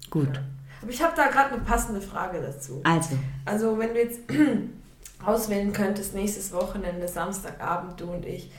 Gut. 0.08 0.40
Aber 0.80 0.90
ich 0.90 1.02
habe 1.02 1.12
da 1.16 1.28
gerade 1.28 1.54
eine 1.54 1.62
passende 1.62 2.00
Frage 2.00 2.40
dazu. 2.40 2.80
Also, 2.84 3.16
Also 3.44 3.78
wenn 3.78 3.94
du 3.94 4.00
jetzt 4.00 4.20
auswählen 5.24 5.72
könntest, 5.72 6.14
nächstes 6.14 6.52
Wochenende, 6.52 7.08
Samstagabend, 7.08 8.00
du 8.00 8.10
und 8.12 8.24
ich, 8.24 8.50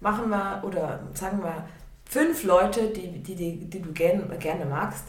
machen 0.00 0.28
wir, 0.30 0.62
oder 0.64 1.00
sagen 1.14 1.42
wir, 1.42 1.64
fünf 2.04 2.44
Leute, 2.44 2.88
die, 2.88 3.22
die, 3.22 3.34
die, 3.34 3.56
die 3.58 3.82
du 3.82 3.92
gerne, 3.92 4.24
gerne 4.38 4.64
magst. 4.64 5.04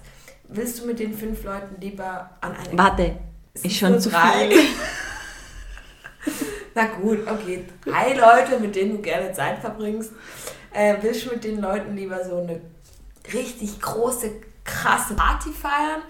Willst 0.48 0.82
du 0.82 0.88
mit 0.88 1.00
den 1.00 1.14
fünf 1.14 1.44
Leuten 1.44 1.80
lieber 1.80 2.30
an 2.42 2.56
eine... 2.56 2.78
warte. 2.78 3.16
Ist 3.54 3.76
schon 3.76 4.00
zu 4.00 4.10
drei. 4.10 4.50
viel. 4.50 4.60
Na 6.76 6.86
gut, 6.86 7.20
okay. 7.28 7.66
Drei 7.84 8.14
Leute, 8.14 8.60
mit 8.60 8.76
denen 8.76 8.98
du 8.98 9.02
gerne 9.02 9.32
Zeit 9.34 9.60
verbringst. 9.60 10.12
Äh, 10.72 10.96
willst 11.02 11.26
du 11.26 11.32
mit 11.32 11.44
den 11.44 11.60
Leuten 11.60 11.96
lieber 11.96 12.24
so 12.24 12.38
eine 12.38 12.62
richtig 13.34 13.82
große, 13.82 14.32
krasse 14.64 15.16
Party 15.16 15.52
feiern? 15.52 16.02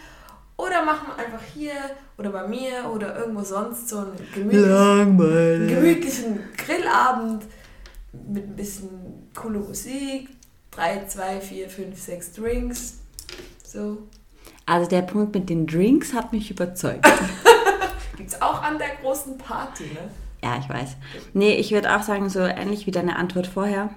Oder 0.59 0.83
machen 0.83 1.07
wir 1.07 1.23
einfach 1.23 1.41
hier 1.53 1.71
oder 2.17 2.31
bei 2.31 2.45
mir 2.45 2.91
oder 2.93 3.17
irgendwo 3.17 3.43
sonst 3.43 3.87
so 3.87 3.99
einen 3.99 4.17
gemütlichen, 4.35 5.17
gemütlichen 5.67 6.39
Grillabend 6.57 7.45
mit 8.11 8.43
ein 8.43 8.55
bisschen 8.57 8.89
coole 9.33 9.59
Musik? 9.59 10.27
Drei, 10.69 11.05
zwei, 11.07 11.39
vier, 11.39 11.69
fünf, 11.69 11.97
sechs 11.97 12.33
Drinks. 12.33 12.99
So. 13.63 13.99
Also 14.65 14.89
der 14.89 15.03
Punkt 15.03 15.33
mit 15.33 15.49
den 15.49 15.65
Drinks 15.65 16.13
hat 16.13 16.33
mich 16.33 16.51
überzeugt. 16.51 17.07
Gibt's 18.17 18.41
auch 18.41 18.61
an 18.61 18.77
der 18.77 18.97
großen 19.01 19.37
Party, 19.37 19.85
ne? 19.85 20.11
Ja, 20.43 20.59
ich 20.59 20.67
weiß. 20.67 20.97
Nee, 21.33 21.53
ich 21.53 21.71
würde 21.71 21.95
auch 21.95 22.03
sagen, 22.03 22.27
so 22.27 22.39
ähnlich 22.41 22.85
wie 22.85 22.91
deine 22.91 23.15
Antwort 23.15 23.47
vorher. 23.47 23.91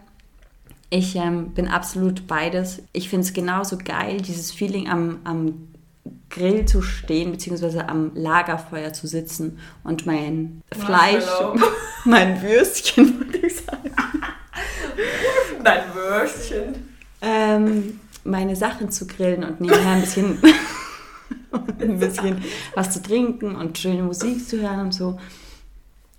Ich 0.90 1.16
ähm, 1.16 1.54
bin 1.54 1.66
absolut 1.66 2.28
beides. 2.28 2.82
Ich 2.92 3.08
finde 3.08 3.26
es 3.26 3.32
genauso 3.32 3.78
geil, 3.78 4.20
dieses 4.20 4.52
Feeling 4.52 4.88
am, 4.88 5.18
am 5.24 5.71
Grill 6.30 6.64
zu 6.66 6.82
stehen, 6.82 7.30
beziehungsweise 7.30 7.88
am 7.88 8.12
Lagerfeuer 8.14 8.92
zu 8.92 9.06
sitzen 9.06 9.58
und 9.84 10.06
mein 10.06 10.62
Fleisch, 10.72 11.24
mein 12.04 12.42
Würstchen, 12.42 13.18
würde 13.26 13.46
ich 13.46 13.56
sagen, 13.56 13.90
Dein 15.62 15.94
Würstchen. 15.94 16.74
ähm, 17.20 18.00
meine 18.24 18.56
Sachen 18.56 18.90
zu 18.90 19.06
grillen 19.06 19.44
und 19.44 19.60
nebenher 19.60 19.92
ein 19.92 20.00
bisschen, 20.00 20.38
ein 21.80 21.98
bisschen 21.98 22.42
was 22.74 22.90
zu 22.90 23.02
trinken 23.02 23.54
und 23.54 23.78
schöne 23.78 24.02
Musik 24.02 24.46
zu 24.48 24.60
hören 24.60 24.80
und 24.80 24.92
so. 24.94 25.18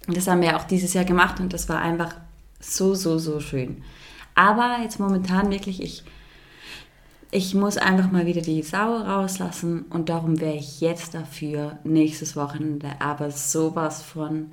Und 0.07 0.17
das 0.17 0.27
haben 0.27 0.41
wir 0.41 0.57
auch 0.57 0.65
dieses 0.65 0.93
Jahr 0.93 1.05
gemacht 1.05 1.39
und 1.39 1.53
das 1.53 1.67
war 1.69 1.79
einfach 1.79 2.15
so, 2.59 2.93
so, 2.93 3.17
so 3.17 3.39
schön. 3.39 3.83
Aber 4.35 4.77
jetzt 4.81 4.99
momentan 4.99 5.51
wirklich, 5.51 5.81
ich, 5.81 6.03
ich 7.33 7.55
muss 7.55 7.77
einfach 7.77 8.11
mal 8.11 8.25
wieder 8.27 8.41
die 8.41 8.61
Sau 8.61 8.95
rauslassen 8.97 9.85
und 9.89 10.09
darum 10.09 10.39
wäre 10.39 10.55
ich 10.55 10.81
jetzt 10.81 11.15
dafür 11.15 11.79
nächstes 11.83 12.35
Wochenende 12.35 12.89
aber 12.99 13.31
sowas 13.31 14.03
von, 14.03 14.51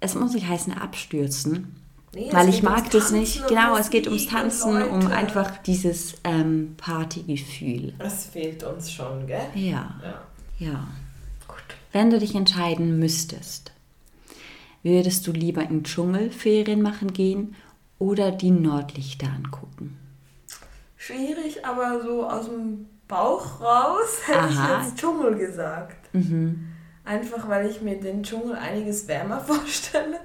es 0.00 0.14
muss 0.14 0.32
nicht 0.32 0.48
heißen 0.48 0.72
abstürzen, 0.72 1.76
Nee, 2.14 2.28
weil 2.32 2.48
ich 2.48 2.62
mag 2.62 2.84
das 2.90 3.08
Tanzen 3.10 3.18
nicht. 3.18 3.48
Genau, 3.48 3.76
es 3.76 3.90
geht 3.90 4.06
ums 4.06 4.26
Tanzen, 4.26 4.76
und 4.76 4.88
um 4.88 5.00
Leute. 5.02 5.14
einfach 5.16 5.58
dieses 5.58 6.14
ähm, 6.22 6.74
Partygefühl. 6.76 7.92
Das 7.98 8.26
fehlt 8.26 8.62
uns 8.62 8.90
schon, 8.92 9.26
gell? 9.26 9.48
Ja, 9.54 9.96
Ja. 10.02 10.22
ja. 10.60 10.86
Gut. 11.48 11.56
Wenn 11.92 12.10
du 12.10 12.20
dich 12.20 12.36
entscheiden 12.36 13.00
müsstest, 13.00 13.72
würdest 14.84 15.26
du 15.26 15.32
lieber 15.32 15.62
in 15.68 15.82
Dschungelferien 15.82 16.80
machen 16.82 17.12
gehen 17.12 17.56
oder 17.98 18.30
die 18.30 18.52
Nordlichter 18.52 19.26
angucken? 19.26 19.96
Schwierig, 21.04 21.66
aber 21.66 22.02
so 22.02 22.26
aus 22.26 22.46
dem 22.46 22.88
Bauch 23.08 23.60
raus 23.60 24.20
hätte 24.26 24.38
Aha. 24.38 24.80
ich 24.80 24.86
jetzt 24.86 24.98
Dschungel 24.98 25.36
gesagt. 25.36 26.14
Mhm. 26.14 26.68
Einfach 27.04 27.46
weil 27.46 27.68
ich 27.68 27.82
mir 27.82 28.00
den 28.00 28.22
Dschungel 28.22 28.56
einiges 28.56 29.06
wärmer 29.06 29.40
vorstelle. 29.44 30.20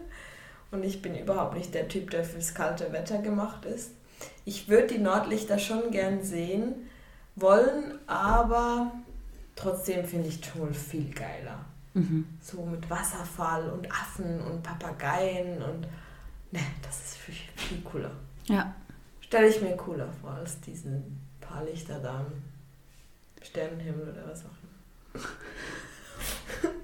Und 0.72 0.84
ich 0.84 1.02
bin 1.02 1.18
überhaupt 1.18 1.56
nicht 1.56 1.74
der 1.74 1.90
Typ, 1.90 2.12
der 2.12 2.24
fürs 2.24 2.54
kalte 2.54 2.94
Wetter 2.94 3.18
gemacht 3.18 3.66
ist. 3.66 3.92
Ich 4.46 4.70
würde 4.70 4.96
die 4.96 5.00
Nordlichter 5.00 5.60
schon 5.60 5.92
gern 5.92 6.24
sehen 6.24 6.76
wollen, 7.36 8.00
aber 8.08 8.92
trotzdem 9.58 10.06
finde 10.06 10.30
ich 10.30 10.40
Dschungel 10.40 10.74
viel 10.74 11.12
geiler. 11.14 11.66
Mhm. 11.94 12.26
So 12.42 12.66
mit 12.66 12.90
Wasserfall 12.90 13.70
und 13.70 13.92
Affen 13.92 14.40
und 14.42 14.64
Papageien 14.64 15.62
und. 15.62 15.82
Ne, 16.52 16.62
das 16.82 17.00
ist 17.00 17.18
viel, 17.18 17.36
viel 17.56 17.82
cooler. 17.82 18.12
Ja. 18.46 18.74
Stelle 19.30 19.48
ich 19.48 19.62
mir 19.62 19.78
cooler 19.78 20.10
vor 20.22 20.32
als 20.32 20.60
diesen 20.62 21.22
paar 21.40 21.64
Lichter 21.64 22.00
da 22.00 22.22
am 22.22 22.26
Sternenhimmel 23.44 24.10
oder 24.10 24.28
was 24.28 24.44
auch 24.44 24.58
immer. 25.14 25.24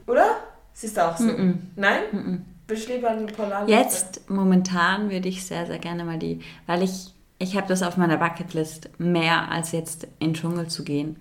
oder? 0.13 0.36
Siehst 0.71 0.95
du 0.95 1.08
auch 1.08 1.17
so? 1.17 1.23
Mhm. 1.23 1.71
Nein? 1.75 2.01
Mhm. 2.12 2.45
Bist 2.67 2.88
du 2.88 2.93
lieber 2.93 3.10
ein 3.10 3.25
Polarlichter? 3.25 3.81
Jetzt 3.81 4.29
momentan 4.29 5.10
würde 5.10 5.27
ich 5.27 5.43
sehr, 5.43 5.65
sehr 5.65 5.79
gerne 5.79 6.05
mal 6.05 6.19
die, 6.19 6.39
weil 6.67 6.84
ich, 6.84 7.15
ich 7.39 7.58
habe 7.58 7.67
das 7.67 7.81
auf 7.81 7.97
meiner 7.97 8.17
Bucketlist, 8.17 8.91
mehr 8.99 9.49
als 9.49 9.71
jetzt 9.71 10.03
in 10.19 10.27
den 10.27 10.34
Dschungel 10.36 10.67
zu 10.67 10.84
gehen. 10.84 11.17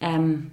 Ähm, 0.00 0.52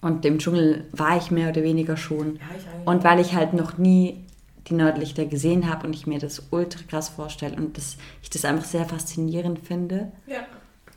und 0.00 0.24
im 0.24 0.38
Dschungel 0.38 0.86
war 0.92 1.16
ich 1.16 1.32
mehr 1.32 1.48
oder 1.48 1.64
weniger 1.64 1.96
schon. 1.96 2.36
Ja, 2.36 2.42
ich 2.56 2.68
eigentlich. 2.68 2.86
Und 2.86 3.02
weil 3.02 3.18
ich 3.18 3.34
halt 3.34 3.54
noch 3.54 3.76
nie 3.76 4.24
die 4.68 4.74
Nordlichter 4.74 5.24
gesehen 5.26 5.68
habe 5.70 5.86
und 5.86 5.94
ich 5.94 6.06
mir 6.06 6.18
das 6.18 6.42
ultra 6.50 6.80
krass 6.88 7.08
vorstelle 7.08 7.56
und 7.56 7.76
das, 7.76 7.96
ich 8.22 8.30
das 8.30 8.44
einfach 8.44 8.64
sehr 8.64 8.84
faszinierend 8.84 9.60
finde, 9.60 10.12
Ja. 10.26 10.40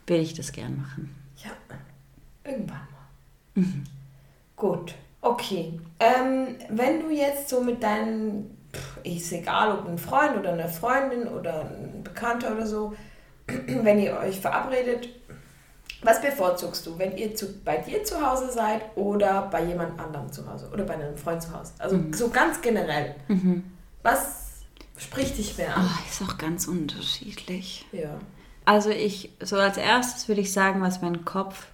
will 0.07 0.19
ich 0.19 0.33
das 0.33 0.51
gern 0.51 0.77
machen. 0.77 1.15
Ja. 1.43 1.51
Irgendwann 2.49 2.79
mal. 3.55 3.63
Gut. 4.55 4.95
Okay. 5.21 5.79
Ähm, 5.99 6.55
wenn 6.69 6.99
du 7.01 7.09
jetzt 7.09 7.47
so 7.49 7.61
mit 7.61 7.81
deinen, 7.81 8.57
ist 9.03 9.31
egal, 9.31 9.71
ob 9.71 9.87
ein 9.87 9.97
Freund 9.97 10.37
oder 10.37 10.53
eine 10.53 10.67
Freundin 10.67 11.27
oder 11.27 11.61
ein 11.69 12.03
Bekannter 12.03 12.51
oder 12.53 12.67
so, 12.67 12.93
wenn 13.47 13.99
ihr 13.99 14.17
euch 14.17 14.39
verabredet, 14.39 15.07
was 16.03 16.21
bevorzugst 16.21 16.85
du, 16.85 16.97
wenn 16.97 17.17
ihr 17.17 17.35
zu, 17.35 17.47
bei 17.63 17.77
dir 17.77 18.03
zu 18.03 18.25
Hause 18.25 18.51
seid 18.51 18.81
oder 18.95 19.43
bei 19.51 19.63
jemand 19.63 19.99
anderem 19.99 20.31
zu 20.31 20.49
Hause 20.51 20.69
oder 20.71 20.83
bei 20.83 20.95
einem 20.95 21.17
Freund 21.17 21.41
zu 21.41 21.57
Hause? 21.57 21.73
Also 21.79 21.99
so 22.11 22.29
ganz 22.29 22.61
generell. 22.61 23.15
Was 24.03 24.63
spricht 24.97 25.37
dich 25.37 25.57
mehr 25.57 25.75
an? 25.75 25.85
Oh, 25.85 26.09
ist 26.09 26.21
auch 26.21 26.37
ganz 26.37 26.67
unterschiedlich. 26.67 27.85
Ja. 27.91 28.19
Also 28.65 28.89
ich, 28.89 29.31
so 29.41 29.57
als 29.57 29.77
erstes 29.77 30.27
würde 30.27 30.41
ich 30.41 30.53
sagen, 30.53 30.81
was 30.81 31.01
mein 31.01 31.25
Kopf 31.25 31.67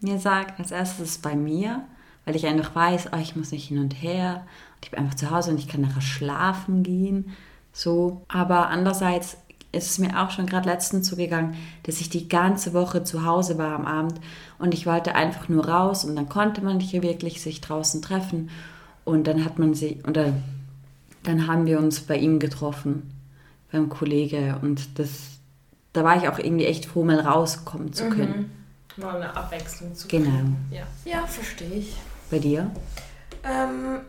mir 0.00 0.18
sagt. 0.18 0.58
Als 0.58 0.70
erstes 0.70 1.10
ist 1.10 1.22
bei 1.22 1.34
mir, 1.34 1.84
weil 2.24 2.36
ich 2.36 2.46
einfach 2.46 2.74
weiß, 2.74 3.10
oh, 3.12 3.18
ich 3.20 3.36
muss 3.36 3.52
nicht 3.52 3.68
hin 3.68 3.78
und 3.78 3.92
her. 3.92 4.46
Und 4.76 4.84
ich 4.84 4.90
bin 4.90 5.00
einfach 5.00 5.16
zu 5.16 5.30
Hause 5.30 5.50
und 5.50 5.58
ich 5.58 5.68
kann 5.68 5.80
nachher 5.80 6.02
schlafen 6.02 6.82
gehen. 6.82 7.36
So. 7.72 8.22
Aber 8.28 8.68
andererseits 8.68 9.36
ist 9.76 9.90
es 9.90 9.98
mir 9.98 10.20
auch 10.20 10.30
schon 10.30 10.46
gerade 10.46 10.68
letztens 10.68 11.08
zugegangen, 11.08 11.54
dass 11.84 12.00
ich 12.00 12.08
die 12.10 12.28
ganze 12.28 12.72
Woche 12.72 13.04
zu 13.04 13.24
Hause 13.24 13.58
war 13.58 13.74
am 13.74 13.86
Abend 13.86 14.20
und 14.58 14.74
ich 14.74 14.86
wollte 14.86 15.14
einfach 15.14 15.48
nur 15.48 15.68
raus 15.68 16.04
und 16.04 16.16
dann 16.16 16.28
konnte 16.28 16.62
man 16.62 16.80
hier 16.80 17.02
wirklich 17.02 17.40
sich 17.40 17.60
draußen 17.60 18.02
treffen 18.02 18.50
und 19.04 19.26
dann 19.26 19.44
hat 19.44 19.58
man 19.58 19.74
sie, 19.74 20.02
oder 20.08 20.32
dann 21.22 21.46
haben 21.46 21.66
wir 21.66 21.78
uns 21.78 22.00
bei 22.00 22.16
ihm 22.16 22.38
getroffen. 22.38 23.10
beim 23.72 23.88
Kollege 23.88 24.58
und 24.62 24.98
das, 24.98 25.10
da 25.92 26.02
war 26.04 26.16
ich 26.16 26.28
auch 26.28 26.38
irgendwie 26.38 26.66
echt 26.66 26.86
froh, 26.86 27.04
mal 27.04 27.18
rauskommen 27.20 27.92
zu 27.92 28.08
können. 28.08 28.50
Mhm. 28.96 29.02
Mal 29.02 29.16
eine 29.16 29.36
Abwechslung 29.36 29.94
zu 29.94 30.08
Genau. 30.08 30.30
kriegen. 30.30 30.56
Ja, 30.70 30.86
ja 31.04 31.26
verstehe 31.26 31.74
ich. 31.74 31.96
Bei 32.30 32.38
dir? 32.38 32.70
Ähm, 33.44 34.00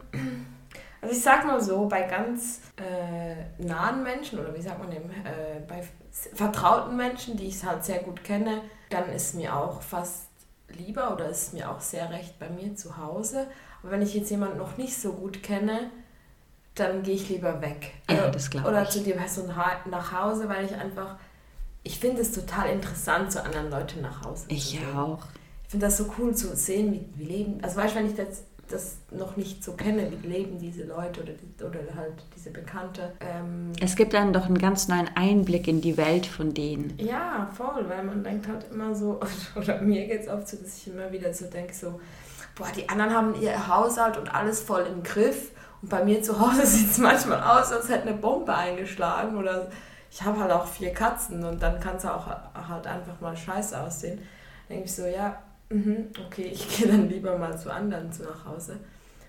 also 1.08 1.17
ich 1.17 1.24
sag 1.24 1.46
mal 1.46 1.62
so, 1.62 1.86
bei 1.88 2.04
ganz 2.04 2.60
äh, 2.78 3.63
nahen 3.63 4.04
Menschen 4.04 4.39
oder 4.39 4.54
wie 4.56 4.62
sagt 4.62 4.80
man 4.80 4.91
dem, 4.91 5.10
äh, 5.10 5.60
bei 5.67 5.84
vertrauten 6.34 6.96
Menschen, 6.98 7.38
die 7.38 7.46
ich 7.48 7.63
halt 7.63 7.84
sehr 7.86 8.00
gut 8.00 8.24
kenne, 8.24 8.62
dann 8.89 9.10
ist 9.10 9.36
mir 9.36 9.56
auch 9.56 9.82
fast 9.82 10.28
lieber 10.70 11.13
oder 11.13 11.30
ist 11.30 11.54
mir 11.54 11.70
auch 11.72 11.80
sehr 11.80 12.10
recht 12.10 12.38
bei 12.39 12.50
mir 12.50 12.76
zu 12.76 12.98
Hause. 12.98 13.48
Aber 13.82 13.91
wenn 13.91 14.02
ich 14.02 14.13
jetzt 14.13 14.30
jemanden 14.32 14.58
noch 14.58 14.78
nicht 14.78 14.98
so 15.00 15.13
gut 15.13 15.41
kenne, 15.43 15.89
dann 16.76 17.04
gehe 17.04 17.15
ich 17.15 17.30
lieber 17.30 17.62
weg. 17.62 17.93
Ja, 18.10 18.17
Also- 18.20 18.32
das 18.32 18.50
glaub 18.50 18.65
Oder 18.65 18.84
ich. 18.84 18.89
zu 18.89 19.02
der 19.02 19.15
Person 19.15 19.48
nach 19.89 20.12
Hause, 20.12 20.50
weil 20.50 20.65
ich 20.65 20.76
einfach, 20.76 21.15
ich 21.84 22.00
finde 22.00 22.22
es 22.22 22.32
total 22.34 22.70
interessant, 22.70 23.32
zu 23.32 23.43
anderen 23.43 23.70
Leuten 23.70 24.02
nach 24.02 24.24
Hause 24.24 24.46
Ich 24.50 24.72
zu 24.72 24.78
gehen. 24.78 24.98
auch. 24.98 25.24
Ich 25.63 25.72
finde 25.72 25.86
das 25.88 25.98
so 25.98 26.06
cool 26.17 26.34
zu 26.36 26.56
sehen, 26.56 26.93
wie, 26.93 27.10
wie 27.15 27.24
leben. 27.26 27.60
Also 27.63 27.78
weißt 27.78 27.93
du, 27.96 28.00
wenn 28.00 28.08
ich 28.08 28.15
das, 28.15 28.43
das 28.71 28.97
noch 29.12 29.38
nicht 29.38 29.63
so 29.63 29.73
kenne, 29.73 30.12
wie 30.12 30.27
leben 30.27 30.60
diese 30.60 30.84
Leute 30.84 31.21
oder, 31.23 31.34
die, 31.34 31.63
oder 31.63 31.80
halt 31.95 32.13
diese 32.36 32.51
Bekannte. 32.51 33.13
Ähm, 33.19 33.71
Es 33.82 33.95
gibt 33.95 34.13
dann 34.13 34.34
doch 34.34 34.45
einen 34.45 34.58
ganz 34.58 34.88
neuen 34.88 35.10
Einblick 35.15 35.67
in 35.67 35.82
die 35.82 35.97
Welt 35.97 36.25
von 36.25 36.53
denen. 36.53 36.97
ja, 36.99 37.49
voll, 37.56 37.88
weil 37.88 38.03
man 38.03 38.23
denkt 38.23 38.47
halt 38.47 38.65
immer 38.71 38.93
so, 38.93 39.19
oder 39.56 39.82
mir 39.82 40.08
geht 40.08 40.21
es 40.21 40.27
oft 40.27 40.47
so, 40.47 40.58
dass 40.58 40.77
ich 40.77 40.93
immer 40.93 41.12
wieder 41.12 41.34
so 41.34 41.45
denke, 41.45 41.73
so, 41.73 41.99
boah, 42.56 42.67
die 42.75 42.88
anderen 42.89 43.13
haben 43.13 43.41
ihr 43.41 43.67
Haushalt 43.67 44.17
und 44.17 44.34
alles 44.34 44.62
voll 44.62 44.86
im 44.91 45.03
Griff. 45.03 45.51
Und 45.82 45.89
bei 45.89 46.03
mir 46.03 46.21
zu 46.21 46.39
Hause 46.39 46.65
sieht 46.65 46.89
es 46.91 46.97
manchmal 46.97 47.41
aus, 47.41 47.71
als 47.71 47.89
hätte 47.89 48.08
eine 48.10 48.17
Bombe 48.17 48.53
eingeschlagen. 48.53 49.38
Oder 49.38 49.69
ich 50.12 50.23
habe 50.23 50.39
halt 50.39 50.51
auch 50.51 50.65
vier 50.67 50.93
Katzen 50.93 51.43
und 51.43 51.62
dann 51.62 51.80
kann 51.80 51.97
es 51.97 52.06
auch 52.06 52.25
halt 52.27 52.88
einfach 52.88 53.19
mal 53.21 53.36
scheiße 53.38 53.80
aussehen. 53.80 54.19
denke 54.69 54.86
ich 54.86 54.95
so, 54.95 55.06
ja, 55.06 55.38
mhm, 55.69 56.08
okay, 56.25 56.51
ich 56.53 56.77
gehe 56.77 56.88
dann 56.88 57.10
lieber 57.10 57.38
mal 57.38 57.58
zu 57.58 57.71
anderen 57.71 58.12
zu 58.12 58.23
nach 58.23 58.45
Hause. 58.45 58.77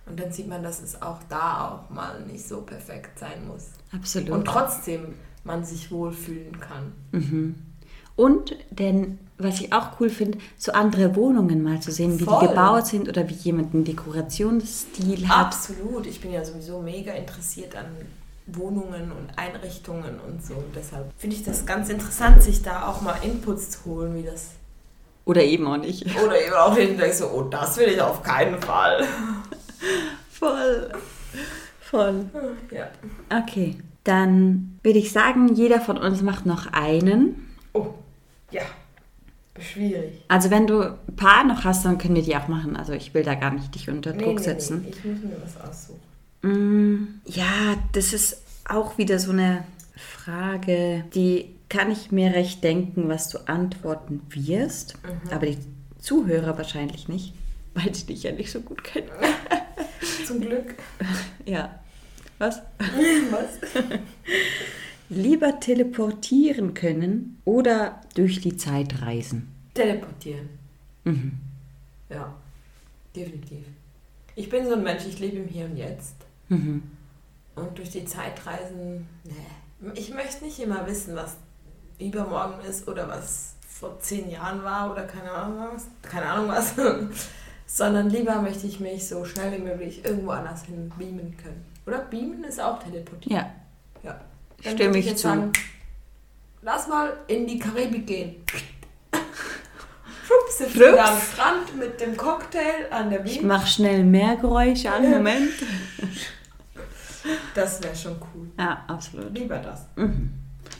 Und 0.07 0.19
dann 0.19 0.33
sieht 0.33 0.49
man, 0.49 0.63
dass 0.63 0.83
es 0.83 1.03
auch 1.03 1.19
da 1.29 1.69
auch 1.69 1.91
mal 1.91 2.25
nicht 2.25 2.47
so 2.47 2.63
perfekt 2.63 3.19
sein 3.19 3.47
muss. 3.47 3.67
Absolut. 3.93 4.31
Und 4.31 4.45
trotzdem 4.47 5.15
man 5.45 5.65
sich 5.65 5.91
wohlfühlen 5.91 6.59
kann. 6.61 6.93
Mhm. 7.13 7.55
Und 8.17 8.57
denn, 8.71 9.19
was 9.39 9.61
ich 9.61 9.73
auch 9.73 10.01
cool 10.01 10.11
finde, 10.11 10.39
so 10.57 10.73
andere 10.73 11.15
Wohnungen 11.15 11.63
mal 11.63 11.81
zu 11.81 11.93
sehen, 11.93 12.19
wie 12.19 12.25
Voll. 12.25 12.41
die 12.41 12.49
gebaut 12.49 12.87
sind 12.87 13.09
oder 13.09 13.29
wie 13.29 13.35
jemand 13.35 13.75
einen 13.75 13.85
Dekorationsstil 13.85 15.29
hat. 15.29 15.47
Absolut. 15.47 16.07
Ich 16.07 16.21
bin 16.21 16.33
ja 16.33 16.45
sowieso 16.45 16.81
mega 16.83 17.13
interessiert 17.13 17.77
an 17.77 17.87
Wohnungen 18.47 19.13
und 19.13 19.39
Einrichtungen 19.39 20.19
und 20.27 20.45
so. 20.45 20.55
Und 20.55 20.75
deshalb 20.75 21.13
finde 21.17 21.37
ich 21.37 21.45
das 21.45 21.67
ganz 21.67 21.91
interessant, 21.91 22.43
sich 22.43 22.63
da 22.63 22.89
auch 22.89 23.03
mal 23.03 23.19
Inputs 23.23 23.71
zu 23.71 23.85
holen, 23.85 24.17
wie 24.17 24.25
das. 24.25 24.51
Oder 25.29 25.45
eben 25.45 25.67
auch 25.67 25.77
nicht. 25.77 26.07
Oder 26.25 26.41
eben 26.43 26.55
auch 26.55 26.75
hinterher 26.77 27.13
so, 27.13 27.27
oh, 27.29 27.43
das 27.43 27.77
will 27.77 27.89
ich 27.89 28.01
auf 28.01 28.23
keinen 28.23 28.61
Fall. 28.61 29.07
Voll. 30.31 30.91
Voll. 31.81 32.25
Ja. 32.71 32.89
Okay, 33.43 33.77
dann 34.05 34.79
würde 34.83 34.99
ich 34.99 35.13
sagen, 35.13 35.55
jeder 35.55 35.81
von 35.81 35.99
uns 35.99 36.23
macht 36.23 36.47
noch 36.47 36.67
einen. 36.73 37.55
Oh, 37.75 37.89
ja. 38.51 38.63
Schwierig. 39.61 40.23
Also 40.29 40.51
wenn 40.51 40.67
du 40.67 40.81
ein 40.83 41.17
paar 41.17 41.45
noch 41.45 41.65
hast, 41.65 41.85
dann 41.85 41.99
können 41.99 42.15
wir 42.15 42.23
die 42.23 42.37
auch 42.37 42.49
machen. 42.49 42.77
Also 42.77 42.93
ich 42.93 43.13
will 43.13 43.23
da 43.25 43.35
gar 43.35 43.51
nicht 43.51 43.75
dich 43.75 43.89
unter 43.91 44.13
Nee, 44.15 44.23
Druck 44.25 44.37
nee, 44.39 44.43
setzen. 44.45 44.83
nee. 44.83 44.91
Ich 44.91 45.05
muss 45.05 45.19
mir 45.23 45.37
was 45.43 45.61
aussuchen. 45.69 46.01
Mm, 46.43 47.21
Ja, 47.27 47.75
das 47.93 48.13
ist 48.15 48.41
auch 48.69 48.97
wieder 48.99 49.19
so 49.19 49.33
eine 49.33 49.65
Frage, 49.97 51.05
die 51.15 51.55
kann 51.69 51.91
ich 51.91 52.11
mir 52.11 52.33
recht 52.35 52.65
denken, 52.65 53.09
was 53.09 53.29
du 53.29 53.39
antworten 53.47 54.23
wirst. 54.31 54.95
Aber 55.31 55.47
die 55.47 55.59
Zuhörer 55.99 56.57
wahrscheinlich 56.57 57.09
nicht, 57.09 57.35
weil 57.75 57.95
sie 57.95 58.07
dich 58.07 58.23
ja 58.23 58.33
nicht 58.33 58.51
so 58.51 58.61
gut 58.61 58.85
kennen. 58.85 59.09
Zum 60.27 60.41
Glück. 60.41 60.75
Ja. 61.45 61.81
Was? 62.37 62.61
Was? 63.31 63.59
Lieber 65.09 65.59
teleportieren 65.61 66.75
können 66.75 67.41
oder 67.47 68.03
durch 68.15 68.43
die 68.43 68.59
Zeit 68.59 69.01
reisen? 69.01 69.49
Teleportieren. 69.73 70.51
Mhm. 71.05 71.33
Ja. 72.11 72.35
Definitiv. 73.17 73.65
Ich 74.37 74.49
bin 74.51 74.67
so 74.67 74.75
ein 74.75 74.83
Mensch, 74.83 75.07
ich 75.07 75.19
lebe 75.19 75.39
im 75.39 75.49
Hier 75.49 75.65
und 75.65 75.77
Jetzt. 75.77 76.15
Mhm. 76.49 76.83
Und 77.57 77.79
durch 77.79 77.91
die 77.91 78.05
Zeitreisen, 78.05 79.09
nee. 79.25 79.91
Ich 79.95 80.13
möchte 80.13 80.45
nicht 80.45 80.61
immer 80.61 80.87
wissen, 80.87 81.17
was 81.17 81.37
übermorgen 81.99 82.61
ist 82.69 82.87
oder 82.89 83.09
was 83.09 83.55
vor 83.69 83.99
zehn 84.01 84.31
Jahren 84.31 84.63
war 84.65 84.91
oder 84.91 85.05
keine 85.05 85.31
Ahnung 85.31 85.59
was, 85.75 85.87
keine 86.03 86.27
Ahnung 86.27 86.49
was. 86.49 86.75
Sondern 87.67 88.09
lieber 88.11 88.41
möchte 88.41 88.67
ich 88.67 88.81
mich 88.81 89.07
so 89.09 89.25
schnell 89.25 89.53
wie 89.53 89.63
möglich 89.63 90.05
irgendwo 90.05 90.31
anders 90.31 90.65
hin 90.65 90.91
beamen 90.99 91.37
können. 91.37 91.65
Oder 91.87 91.99
beamen 91.99 92.43
ist 92.45 92.61
auch 92.61 92.83
teleportieren. 92.83 93.37
Ja, 93.37 93.51
Ja. 94.03 94.19
stimme 94.61 94.79
würde 94.91 94.99
ich 95.01 95.07
jetzt 95.07 95.21
zu. 95.21 95.29
sagen, 95.29 95.53
lass 96.63 96.89
mal 96.89 97.13
in 97.27 97.47
die 97.47 97.59
Karibik 97.59 98.07
gehen. 98.07 98.37
Schwupp, 100.27 100.61
wir 100.61 100.67
Flups. 100.69 100.99
am 100.99 101.19
Strand 101.21 101.77
mit 101.79 102.01
dem 102.01 102.17
Cocktail 102.17 102.87
an 102.91 103.11
der 103.11 103.25
ich 103.25 103.39
Beam. 103.39 103.49
mache 103.49 103.67
schnell 103.67 104.03
mehr 104.05 104.37
Geräusche 104.37 104.91
an. 104.93 105.09
Moment. 105.11 105.51
Das 107.55 107.83
wäre 107.83 107.95
schon 107.97 108.17
cool. 108.35 108.49
Ja, 108.59 108.85
absolut. 108.89 109.37
Lieber 109.37 109.59
das. 109.59 109.87
Mhm. 109.97 110.31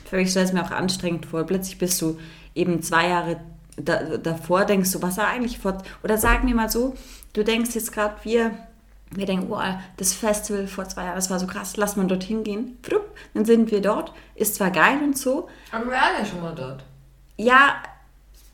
Für 0.09 0.15
mich 0.17 0.31
stelle 0.31 0.45
es 0.45 0.53
mir 0.53 0.63
auch 0.63 0.71
anstrengend 0.71 1.25
vor. 1.25 1.43
Plötzlich 1.43 1.77
bist 1.77 2.01
du 2.01 2.17
eben 2.55 2.81
zwei 2.81 3.09
Jahre 3.09 3.37
da, 3.77 4.17
davor, 4.17 4.65
denkst 4.65 4.91
du, 4.91 5.01
was 5.01 5.17
war 5.17 5.27
eigentlich 5.27 5.59
vor. 5.59 5.77
Oder 6.03 6.17
sagen 6.17 6.47
wir 6.47 6.55
mal 6.55 6.69
so, 6.69 6.95
du 7.33 7.43
denkst 7.43 7.75
jetzt 7.75 7.91
gerade, 7.91 8.15
wir, 8.23 8.51
wir 9.11 9.25
denken, 9.25 9.51
oh, 9.51 9.61
das 9.97 10.13
Festival 10.13 10.67
vor 10.67 10.87
zwei 10.89 11.05
Jahren, 11.05 11.15
das 11.15 11.29
war 11.29 11.39
so 11.39 11.47
krass, 11.47 11.77
lass 11.77 11.95
mal 11.95 12.07
dorthin 12.07 12.43
gehen. 12.43 12.77
Frupp, 12.83 13.15
dann 13.33 13.45
sind 13.45 13.71
wir 13.71 13.81
dort. 13.81 14.11
Ist 14.35 14.55
zwar 14.55 14.71
geil 14.71 14.99
und 15.03 15.17
so. 15.17 15.47
Aber 15.71 15.85
wir 15.85 15.91
waren 15.91 16.13
ja 16.19 16.25
schon 16.25 16.41
mal 16.41 16.55
dort. 16.55 16.83
Ja, 17.37 17.75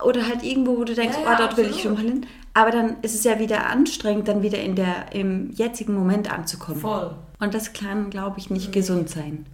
oder 0.04 0.28
halt 0.28 0.44
irgendwo, 0.44 0.78
wo 0.78 0.84
du 0.84 0.94
denkst, 0.94 1.18
Ja, 1.18 1.24
ja, 1.24 1.34
oh, 1.34 1.38
dort 1.38 1.58
will 1.58 1.70
ich 1.70 1.82
schon 1.82 1.94
absolut. 1.94 2.14
mal 2.14 2.20
hin. 2.22 2.28
Aber 2.54 2.72
dann 2.72 2.98
ist 3.02 3.16
es 3.16 3.24
ja 3.24 3.40
wieder 3.40 3.68
anstrengend, 3.68 4.28
dann 4.28 4.42
wieder 4.42 4.60
in 4.60 4.76
der, 4.76 5.14
im 5.14 5.52
jetzigen 5.52 5.94
Moment 5.94 6.32
anzukommen. 6.32 6.80
Voll. 6.80 7.16
Und 7.40 7.54
das 7.54 7.74
kann, 7.74 8.10
glaube 8.10 8.40
ich, 8.40 8.50
nicht 8.50 8.72
gesund 8.72 9.10
sein. 9.10 9.46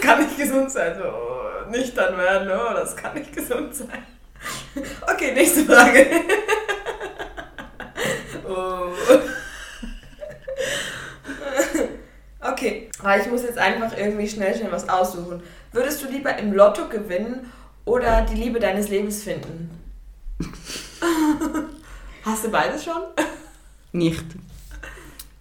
Das 0.00 0.08
kann 0.08 0.22
nicht 0.22 0.38
gesund 0.38 0.70
sein. 0.70 0.96
So 0.96 1.70
nüchtern 1.70 2.16
werden, 2.16 2.48
oh, 2.50 2.72
das 2.74 2.96
kann 2.96 3.14
nicht 3.14 3.34
gesund 3.34 3.74
sein. 3.74 4.02
Okay, 5.02 5.32
nächste 5.34 5.64
Frage. 5.66 6.06
oh. 8.48 8.92
Okay, 12.40 12.88
weil 13.02 13.20
ich 13.20 13.26
muss 13.28 13.42
jetzt 13.42 13.58
einfach 13.58 13.96
irgendwie 13.96 14.26
schnell 14.26 14.56
schnell 14.56 14.72
was 14.72 14.88
aussuchen. 14.88 15.42
Würdest 15.72 16.02
du 16.02 16.08
lieber 16.08 16.36
im 16.38 16.54
Lotto 16.54 16.88
gewinnen 16.88 17.52
oder 17.84 18.22
die 18.22 18.36
Liebe 18.36 18.58
deines 18.58 18.88
Lebens 18.88 19.22
finden? 19.22 19.70
Hast 22.24 22.44
du 22.44 22.50
beides 22.50 22.84
schon? 22.84 23.02
Nicht. 23.92 24.24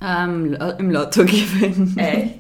Ähm, 0.02 0.54
Im 0.78 0.92
Lotto 0.92 1.24
gewinnen. 1.24 1.98
Echt? 1.98 2.40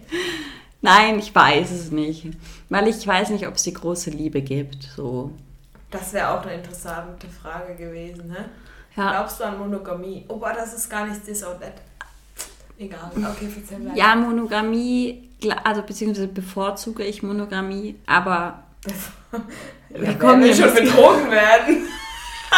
Nein, 0.81 1.19
ich 1.19 1.33
weiß 1.33 1.71
es 1.71 1.91
nicht. 1.91 2.27
Weil 2.69 2.87
ich 2.87 3.05
weiß 3.05 3.29
nicht, 3.31 3.47
ob 3.47 3.55
es 3.55 3.63
die 3.63 3.73
große 3.73 4.11
Liebe 4.11 4.41
gibt. 4.41 4.83
So. 4.83 5.31
Das 5.91 6.13
wäre 6.13 6.29
auch 6.29 6.43
eine 6.43 6.55
interessante 6.55 7.27
Frage 7.27 7.75
gewesen, 7.75 8.27
ne? 8.27 8.45
Ja, 8.95 9.11
Glaubst 9.11 9.39
du 9.39 9.43
an 9.45 9.57
Monogamie? 9.57 10.25
Oh, 10.27 10.37
boah, 10.37 10.53
das 10.53 10.73
ist 10.73 10.89
gar 10.89 11.05
nicht 11.07 11.25
this 11.25 11.43
or 11.43 11.59
that. 11.59 11.73
Egal. 12.77 13.11
Okay, 13.15 13.49
erzähl 13.55 13.85
weiter. 13.85 13.95
ja 13.95 14.15
Monogamie, 14.15 15.29
also 15.63 15.81
beziehungsweise 15.81 16.27
bevorzuge 16.27 17.03
ich 17.03 17.21
Monogamie, 17.21 17.95
aber 18.05 18.63
Wir 19.89 19.99
kommen 19.99 20.19
kommen 20.19 20.43
hier 20.43 20.55
schon 20.55 20.73
betrogen 20.73 21.29
werden. 21.29 21.87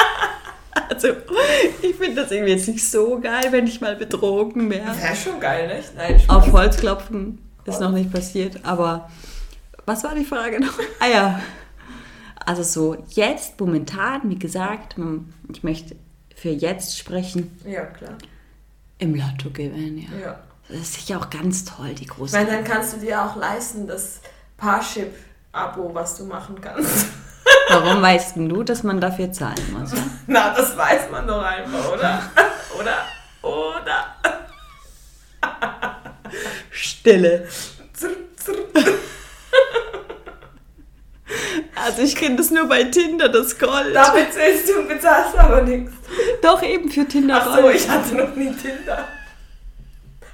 also, 0.89 1.07
ich 1.81 1.95
finde 1.95 2.21
das 2.21 2.31
irgendwie 2.31 2.51
jetzt 2.51 2.67
nicht 2.67 2.88
so 2.88 3.19
geil, 3.19 3.45
wenn 3.49 3.65
ich 3.65 3.81
mal 3.81 3.95
betrogen 3.95 4.69
wäre. 4.69 4.95
Wäre 4.95 5.15
schon 5.15 5.39
geil, 5.39 5.75
nicht? 5.75 5.95
Nein, 5.95 6.19
Spaß. 6.19 6.36
Auf 6.36 6.51
Holz 6.51 6.77
klopfen 6.77 7.39
ist 7.65 7.80
noch 7.80 7.91
nicht 7.91 8.12
passiert, 8.12 8.63
aber 8.65 9.10
was 9.86 10.04
war 10.04 10.15
die 10.15 10.26
Frage 10.26 10.60
noch? 10.60 10.74
Ah 11.00 11.08
ja. 11.08 11.41
Also 12.45 12.63
so 12.63 13.04
jetzt, 13.10 13.60
momentan, 13.60 14.21
wie 14.30 14.39
gesagt, 14.39 14.95
ich 15.54 15.63
möchte 15.63 15.95
für 16.36 16.50
jetzt 16.50 16.97
sprechen, 16.97 17.56
Ja, 17.65 17.86
klar. 17.86 18.13
im 18.97 19.13
Lotto 19.15 19.50
gewinnen, 19.52 19.97
ja. 20.12 20.17
Ja. 20.26 20.39
Das 20.69 20.80
ist 20.80 20.93
sicher 20.93 21.19
auch 21.19 21.30
ganz 21.30 21.65
toll, 21.65 21.93
die 21.93 22.06
große. 22.08 22.36
meine, 22.36 22.50
dann 22.50 22.63
kannst 22.63 22.93
du 22.93 22.97
dir 22.97 23.21
auch 23.24 23.36
leisten, 23.36 23.86
das 23.88 24.21
Parship-Abo, 24.58 25.93
was 25.93 26.17
du 26.17 26.26
machen 26.26 26.60
kannst. 26.62 27.08
Warum 27.69 28.02
weißt 28.02 28.36
denn 28.36 28.50
du, 28.50 28.63
dass 28.63 28.84
man 28.84 29.00
dafür 29.02 29.32
zahlen 29.32 29.71
muss? 29.78 29.91
Na, 30.28 30.54
das 30.54 30.76
weiß 30.78 31.12
man 31.12 31.28
doch 31.28 31.41
einfach, 31.43 31.91
oder? 31.93 32.21
oder? 32.80 32.95
Oder? 33.41 34.11
Stille. 36.82 37.48
Also 41.76 42.02
ich 42.02 42.15
kenne 42.15 42.36
das 42.36 42.50
nur 42.52 42.67
bei 42.67 42.84
Tinder, 42.86 43.30
das 43.30 43.58
Gold. 43.58 43.96
Damit 43.96 44.34
zählst 44.34 44.67
du 44.70 44.80
und 44.80 44.88
bezahlst 44.88 45.38
aber 45.38 45.62
nichts. 45.62 45.91
Doch 46.41 46.62
eben 46.63 46.89
für 46.91 47.08
Tinder 47.08 47.39
Ach 47.41 47.56
so, 47.56 47.62
Gold. 47.62 47.76
ich 47.76 47.88
hatte 47.89 48.15
noch 48.15 48.36
nie 48.36 48.52
Tinder. 48.56 49.08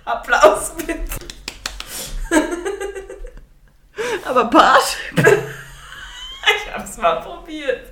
Applaus 0.06 0.72
bitte. 0.78 0.96
Aber 4.26 4.46
Part. 4.50 4.98
Ich 6.66 6.74
hab's 6.74 6.96
mal 6.98 7.20
probiert. 7.20 7.92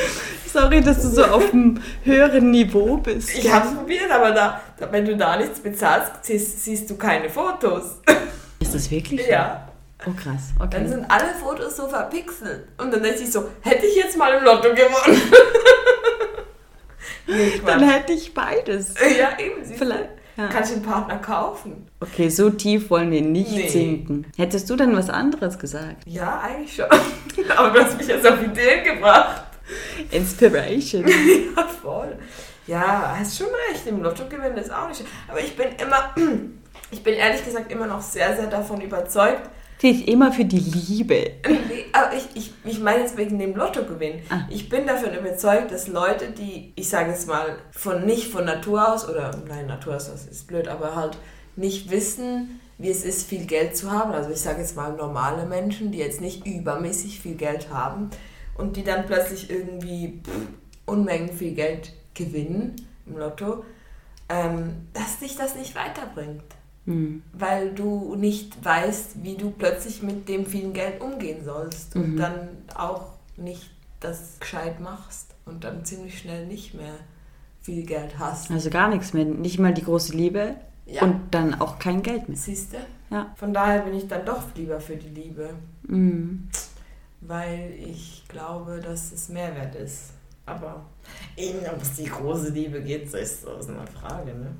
Sorry, 0.52 0.80
dass 0.80 1.02
du 1.02 1.08
so 1.08 1.24
auf 1.24 1.52
einem 1.52 1.80
höheren 2.04 2.50
Niveau 2.50 2.96
bist. 2.96 3.30
Ich 3.36 3.52
hab's 3.52 3.74
probiert, 3.74 4.10
aber 4.10 4.30
da, 4.30 4.60
da, 4.78 4.90
wenn 4.90 5.04
du 5.04 5.16
da 5.16 5.36
nichts 5.36 5.60
bezahlst, 5.60 6.12
siehst, 6.22 6.64
siehst 6.64 6.88
du 6.90 6.96
keine 6.96 7.28
Fotos. 7.28 8.00
Ist 8.60 8.74
das 8.74 8.90
wirklich? 8.90 9.24
so? 9.24 9.30
Ja. 9.30 9.68
Oh 10.06 10.10
krass, 10.12 10.52
Dann 10.58 10.66
okay. 10.68 10.88
sind 10.88 11.04
alle 11.10 11.34
Fotos 11.34 11.76
so 11.76 11.88
verpixelt. 11.88 12.68
Und 12.78 12.92
dann 12.92 13.02
denke 13.02 13.22
ich 13.22 13.32
so, 13.32 13.48
hätte 13.62 13.86
ich 13.86 13.96
jetzt 13.96 14.16
mal 14.16 14.32
im 14.34 14.44
Lotto 14.44 14.68
gewonnen. 14.70 15.22
nee, 17.26 17.60
Dann 17.64 17.88
hätte 17.88 18.12
ich 18.12 18.32
beides. 18.32 18.94
Ja, 19.18 19.38
eben. 19.38 19.64
Vielleicht. 19.64 20.10
Ja. 20.36 20.48
Kannst 20.48 20.70
du 20.70 20.76
den 20.76 20.82
Partner 20.84 21.16
kaufen? 21.16 21.86
Okay, 22.00 22.28
so 22.28 22.50
tief 22.50 22.90
wollen 22.90 23.10
wir 23.10 23.22
nicht 23.22 23.50
Nee. 23.52 23.68
sinken. 23.68 24.26
Hättest 24.36 24.68
du 24.68 24.76
denn 24.76 24.94
was 24.94 25.08
anderes 25.08 25.58
gesagt? 25.58 26.02
Ja, 26.04 26.40
eigentlich 26.44 26.76
schon. 26.76 26.84
Aber 27.56 27.70
du 27.70 27.82
hast 27.82 27.96
mich 27.96 28.06
jetzt 28.06 28.26
auf 28.26 28.42
Ideen 28.42 28.84
gebracht. 28.84 29.45
Inspiration. 30.10 31.04
Ja, 31.56 31.66
voll. 31.66 32.18
Ja, 32.66 33.16
hast 33.18 33.38
schon 33.38 33.46
recht. 33.70 33.86
Im 33.86 34.02
Lotto 34.02 34.24
gewinnen 34.28 34.56
ist 34.56 34.72
auch 34.72 34.88
nicht. 34.88 34.98
schlecht. 34.98 35.12
Aber 35.28 35.40
ich 35.40 35.56
bin 35.56 35.68
immer, 35.80 36.14
ich 36.90 37.02
bin 37.02 37.14
ehrlich 37.14 37.44
gesagt 37.44 37.70
immer 37.70 37.86
noch 37.86 38.02
sehr, 38.02 38.36
sehr 38.36 38.46
davon 38.46 38.80
überzeugt. 38.80 39.48
Sie 39.78 39.90
ist 39.90 40.08
immer 40.08 40.32
für 40.32 40.44
die 40.44 40.58
Liebe. 40.58 41.32
Aber 41.92 42.14
ich, 42.14 42.28
ich, 42.34 42.52
ich 42.64 42.80
meine 42.80 43.00
jetzt 43.00 43.16
wegen 43.16 43.38
dem 43.38 43.54
Lottogewinn. 43.54 44.20
Ah. 44.30 44.46
Ich 44.48 44.68
bin 44.68 44.86
davon 44.86 45.14
überzeugt, 45.14 45.70
dass 45.70 45.86
Leute, 45.86 46.30
die, 46.30 46.72
ich 46.76 46.88
sage 46.88 47.10
jetzt 47.10 47.28
mal, 47.28 47.56
von 47.70 48.04
nicht 48.06 48.32
von 48.32 48.46
Natur 48.46 48.92
aus, 48.92 49.08
oder 49.08 49.30
nein, 49.46 49.66
Natur 49.66 49.96
aus, 49.96 50.10
das 50.10 50.26
ist 50.26 50.46
blöd, 50.46 50.66
aber 50.68 50.96
halt 50.96 51.18
nicht 51.56 51.90
wissen, 51.90 52.60
wie 52.78 52.90
es 52.90 53.04
ist, 53.04 53.28
viel 53.28 53.46
Geld 53.46 53.76
zu 53.76 53.90
haben. 53.90 54.12
Also 54.12 54.30
ich 54.30 54.40
sage 54.40 54.60
jetzt 54.60 54.76
mal 54.76 54.92
normale 54.94 55.44
Menschen, 55.46 55.92
die 55.92 55.98
jetzt 55.98 56.20
nicht 56.20 56.46
übermäßig 56.46 57.20
viel 57.20 57.34
Geld 57.34 57.68
haben 57.70 58.10
und 58.58 58.76
die 58.76 58.84
dann 58.84 59.06
plötzlich 59.06 59.50
irgendwie 59.50 60.20
pff, 60.24 60.32
Unmengen 60.86 61.30
viel 61.32 61.54
Geld 61.54 61.92
gewinnen 62.14 62.76
im 63.06 63.18
Lotto, 63.18 63.64
ähm, 64.28 64.86
dass 64.92 65.18
dich 65.18 65.36
das 65.36 65.54
nicht 65.56 65.74
weiterbringt 65.74 66.42
Hm. 66.86 67.22
weil 67.32 67.72
du 67.74 68.14
nicht 68.14 68.64
weißt, 68.64 69.24
wie 69.24 69.34
du 69.36 69.50
plötzlich 69.50 70.02
mit 70.04 70.28
dem 70.28 70.46
vielen 70.46 70.72
Geld 70.72 71.00
umgehen 71.00 71.44
sollst 71.44 71.96
und 71.96 72.14
Mhm. 72.14 72.16
dann 72.16 72.48
auch 72.76 73.06
nicht 73.36 73.70
das 73.98 74.38
gescheit 74.38 74.78
machst 74.78 75.34
und 75.46 75.64
dann 75.64 75.84
ziemlich 75.84 76.16
schnell 76.20 76.46
nicht 76.46 76.74
mehr 76.74 76.94
viel 77.60 77.84
Geld 77.84 78.16
hast. 78.20 78.52
Also 78.52 78.70
gar 78.70 78.88
nichts 78.88 79.12
mehr. 79.12 79.24
Nicht 79.24 79.58
mal 79.58 79.74
die 79.74 79.82
große 79.82 80.12
Liebe 80.16 80.54
Ja. 80.86 81.02
und 81.02 81.20
dann 81.32 81.60
auch 81.60 81.80
kein 81.80 82.02
Geld 82.02 82.28
mehr. 82.28 82.38
Siehst 82.38 82.72
du? 82.74 82.76
Ja. 83.10 83.32
Von 83.36 83.52
daher 83.52 83.80
bin 83.80 83.94
ich 83.94 84.06
dann 84.06 84.24
doch 84.24 84.42
lieber 84.54 84.78
für 84.80 84.94
die 84.94 85.08
Liebe, 85.08 85.50
Mhm. 85.88 86.48
Weil 87.20 87.72
ich 87.78 88.24
glaube, 88.28 88.80
dass 88.80 89.12
es 89.12 89.28
Mehrwert 89.28 89.74
ist. 89.74 90.10
Aber 90.44 90.86
eben, 91.36 91.58
ob 91.66 91.82
es 91.82 91.94
die 91.94 92.04
große 92.04 92.50
Liebe 92.50 92.80
geht, 92.80 93.10
so 93.10 93.16
ist 93.16 93.42
so 93.42 93.50
eine 93.50 93.86
Frage, 93.86 94.32
ne? 94.32 94.54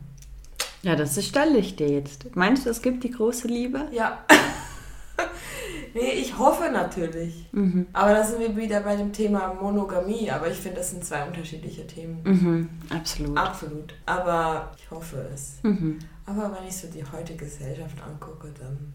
Ja, 0.83 0.95
das 0.95 1.25
stelle 1.25 1.59
ich 1.59 1.77
dir 1.77 1.88
jetzt. 1.88 2.35
Meinst 2.37 2.66
du, 2.66 2.71
es 2.71 2.83
gibt 2.83 3.03
die 3.05 3.11
große 3.11 3.49
Liebe? 3.49 3.88
Ja. 3.92 4.25
nee, 5.95 6.12
ich 6.12 6.38
hoffe 6.38 6.71
natürlich. 6.71 7.47
Mhm. 7.53 7.87
Aber 7.92 8.12
da 8.12 8.23
sind 8.23 8.40
wir 8.40 8.57
wieder 8.57 8.81
bei 8.81 8.97
dem 8.97 9.12
Thema 9.12 9.55
Monogamie. 9.55 10.31
Aber 10.31 10.49
ich 10.49 10.57
finde, 10.57 10.79
das 10.79 10.90
sind 10.90 11.05
zwei 11.05 11.27
unterschiedliche 11.27 11.87
Themen. 11.87 12.21
Mhm. 12.23 12.69
Absolut. 12.90 13.37
Absolut. 13.37 13.95
Aber 14.07 14.73
ich 14.79 14.90
hoffe 14.90 15.29
es. 15.35 15.59
Mhm. 15.62 15.99
Aber 16.25 16.57
wenn 16.57 16.69
ich 16.69 16.77
so 16.77 16.88
die 16.88 17.05
heutige 17.05 17.45
Gesellschaft 17.45 17.97
angucke, 18.05 18.53
dann. 18.59 18.92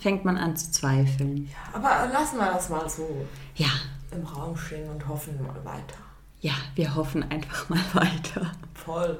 Fängt 0.00 0.24
man 0.24 0.36
an 0.36 0.56
zu 0.56 0.70
zweifeln. 0.70 1.48
Ja, 1.50 1.78
aber 1.78 2.12
lassen 2.12 2.38
wir 2.38 2.46
das 2.52 2.68
mal 2.68 2.88
so 2.88 3.06
Ja, 3.54 3.68
im 4.12 4.24
Raum 4.24 4.56
stehen 4.56 4.88
und 4.90 5.06
hoffen 5.08 5.38
mal 5.42 5.64
weiter. 5.64 5.98
ja, 6.40 6.52
wir 6.74 6.94
hoffen 6.94 7.22
einfach 7.30 7.68
mal 7.68 7.80
weiter. 7.94 8.52
Voll. 8.74 9.18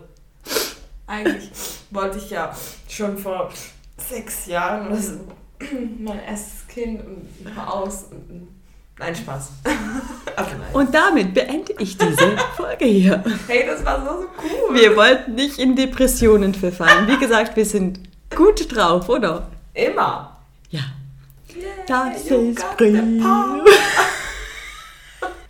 Eigentlich 1.06 1.50
wollte 1.90 2.18
ich 2.18 2.30
ja 2.30 2.54
schon 2.88 3.16
vor 3.16 3.50
sechs 3.96 4.46
Jahren 4.46 4.88
oder 4.88 4.96
so 5.00 5.12
mein 6.00 6.20
erstes 6.20 6.66
Kind 6.68 7.00
und 7.04 7.26
ein 7.46 7.66
Haus 7.66 8.04
und 8.10 8.28
ein 8.30 8.48
Nein, 8.98 9.14
Spaß. 9.14 9.50
Aber 10.36 10.48
nein. 10.58 10.72
Und 10.72 10.94
damit 10.94 11.34
beende 11.34 11.74
ich 11.78 11.98
diese 11.98 12.36
Folge 12.56 12.86
hier. 12.86 13.22
hey, 13.46 13.66
das 13.66 13.84
war 13.84 14.00
so, 14.00 14.22
so 14.22 14.26
cool. 14.70 14.74
Wir 14.74 14.96
wollten 14.96 15.34
nicht 15.34 15.58
in 15.58 15.76
Depressionen 15.76 16.54
verfallen. 16.54 17.06
Wie 17.06 17.18
gesagt, 17.18 17.56
wir 17.56 17.66
sind 17.66 18.00
gut 18.34 18.74
drauf, 18.74 19.10
oder? 19.10 19.48
Immer. 19.74 20.35
Das 21.86 22.22
ist 22.24 22.56
got 22.56 22.76
Brie. 22.76 22.92
the 22.92 23.20
power. 23.22 23.64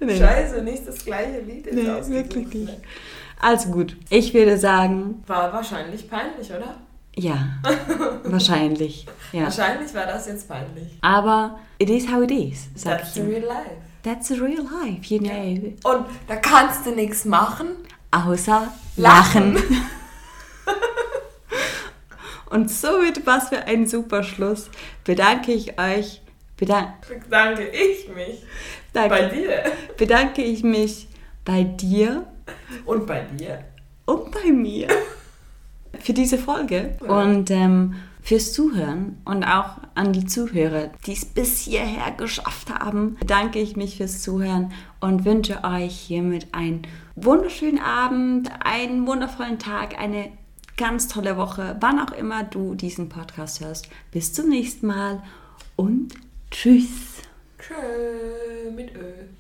Nee, 0.01 0.19
Scheiße, 0.19 0.63
nicht 0.63 0.87
das 0.87 1.05
gleiche 1.05 1.41
Lied. 1.41 1.73
nee 1.73 1.85
wirklich 1.87 2.47
nicht. 2.49 2.67
ne? 2.67 2.77
Also 3.41 3.71
gut, 3.71 3.97
ich 4.11 4.33
würde 4.35 4.57
sagen, 4.59 5.23
War 5.27 5.53
wahrscheinlich 5.53 6.09
peinlich, 6.09 6.51
oder? 6.51 6.77
ja, 7.17 7.49
wahrscheinlich. 8.25 9.07
Ja. 9.33 9.45
Wahrscheinlich 9.45 9.93
war 9.95 10.07
das 10.07 10.27
jetzt 10.27 10.49
peinlich. 10.49 10.99
Aber 11.01 11.59
it 11.79 11.89
is 11.91 12.07
how 12.11 12.23
it 12.23 12.31
is, 12.31 12.67
sag 12.75 12.99
That's 12.99 13.09
ich 13.09 13.15
the 13.15 13.21
immer. 13.21 13.31
real 13.31 13.43
life. 13.47 13.77
That's 14.03 14.31
real 14.31 14.63
life, 14.85 15.03
you 15.13 15.19
know. 15.19 15.91
Und 15.93 16.07
da 16.29 16.37
kannst 16.37 16.87
du 16.87 16.91
nichts 16.93 17.25
machen. 17.25 17.69
Außer 18.11 18.69
Lachen. 18.97 19.55
lachen. 19.55 19.63
Und 22.57 22.71
somit, 22.71 23.27
was 23.27 23.51
für 23.51 23.65
ein 23.67 23.87
super 23.87 24.23
Schluss, 24.23 24.71
bedanke 25.05 25.53
ich 25.53 25.79
euch, 25.79 26.23
bedank, 26.57 26.89
Danke 27.29 27.69
ich 27.69 28.09
mich. 28.15 28.43
danke, 28.95 29.11
Bei 29.11 29.23
dir. 29.29 29.63
bedanke 29.99 30.43
ich 30.43 30.63
mich 30.65 31.07
bei 31.45 31.65
dir 31.65 32.27
Und 32.87 33.07
bei 33.07 33.21
dir. 33.39 33.63
und 34.07 34.31
bei 34.31 34.51
mir 34.51 34.89
für 36.01 36.15
diese 36.15 36.39
Folge 36.39 36.97
Ja. 37.07 37.21
und 37.21 37.51
ähm, 37.51 37.97
fürs 38.23 38.55
Zuhören 38.55 39.21
und 39.27 39.45
auch 39.45 39.77
an 39.95 40.15
die 40.15 40.25
Zuhörer, 40.25 40.89
die 41.07 41.13
es 41.13 41.27
bis 41.27 41.59
hierher 41.61 42.11
geschafft 42.17 42.71
haben, 42.71 43.17
bedanke 43.21 43.59
ich 43.59 43.77
mich 43.77 43.99
fürs 43.99 44.23
Zuhören 44.23 44.73
und 45.01 45.27
wünsche 45.27 45.63
euch 45.63 45.95
hiermit 45.95 46.49
einen 46.53 46.83
wunderschönen 47.17 47.81
Abend, 47.81 48.51
einen 48.65 49.07
wundervollen 49.07 49.59
Tag, 49.59 49.99
eine 50.01 50.31
ganz 50.77 51.09
tolle 51.09 51.37
Woche, 51.37 51.77
wann 51.81 51.99
auch 51.99 52.13
immer 52.13 52.45
du 52.45 52.75
diesen 52.75 53.09
Podcast 53.09 53.61
hörst. 53.61 53.89
Bis 54.11 54.33
zum 54.33 54.49
nächsten 54.49 54.87
Mal 54.87 55.23
und 55.77 56.15
tschüss. 56.51 57.23
Tschö 57.59 58.71
mit 58.75 58.95
Ö. 58.95 59.36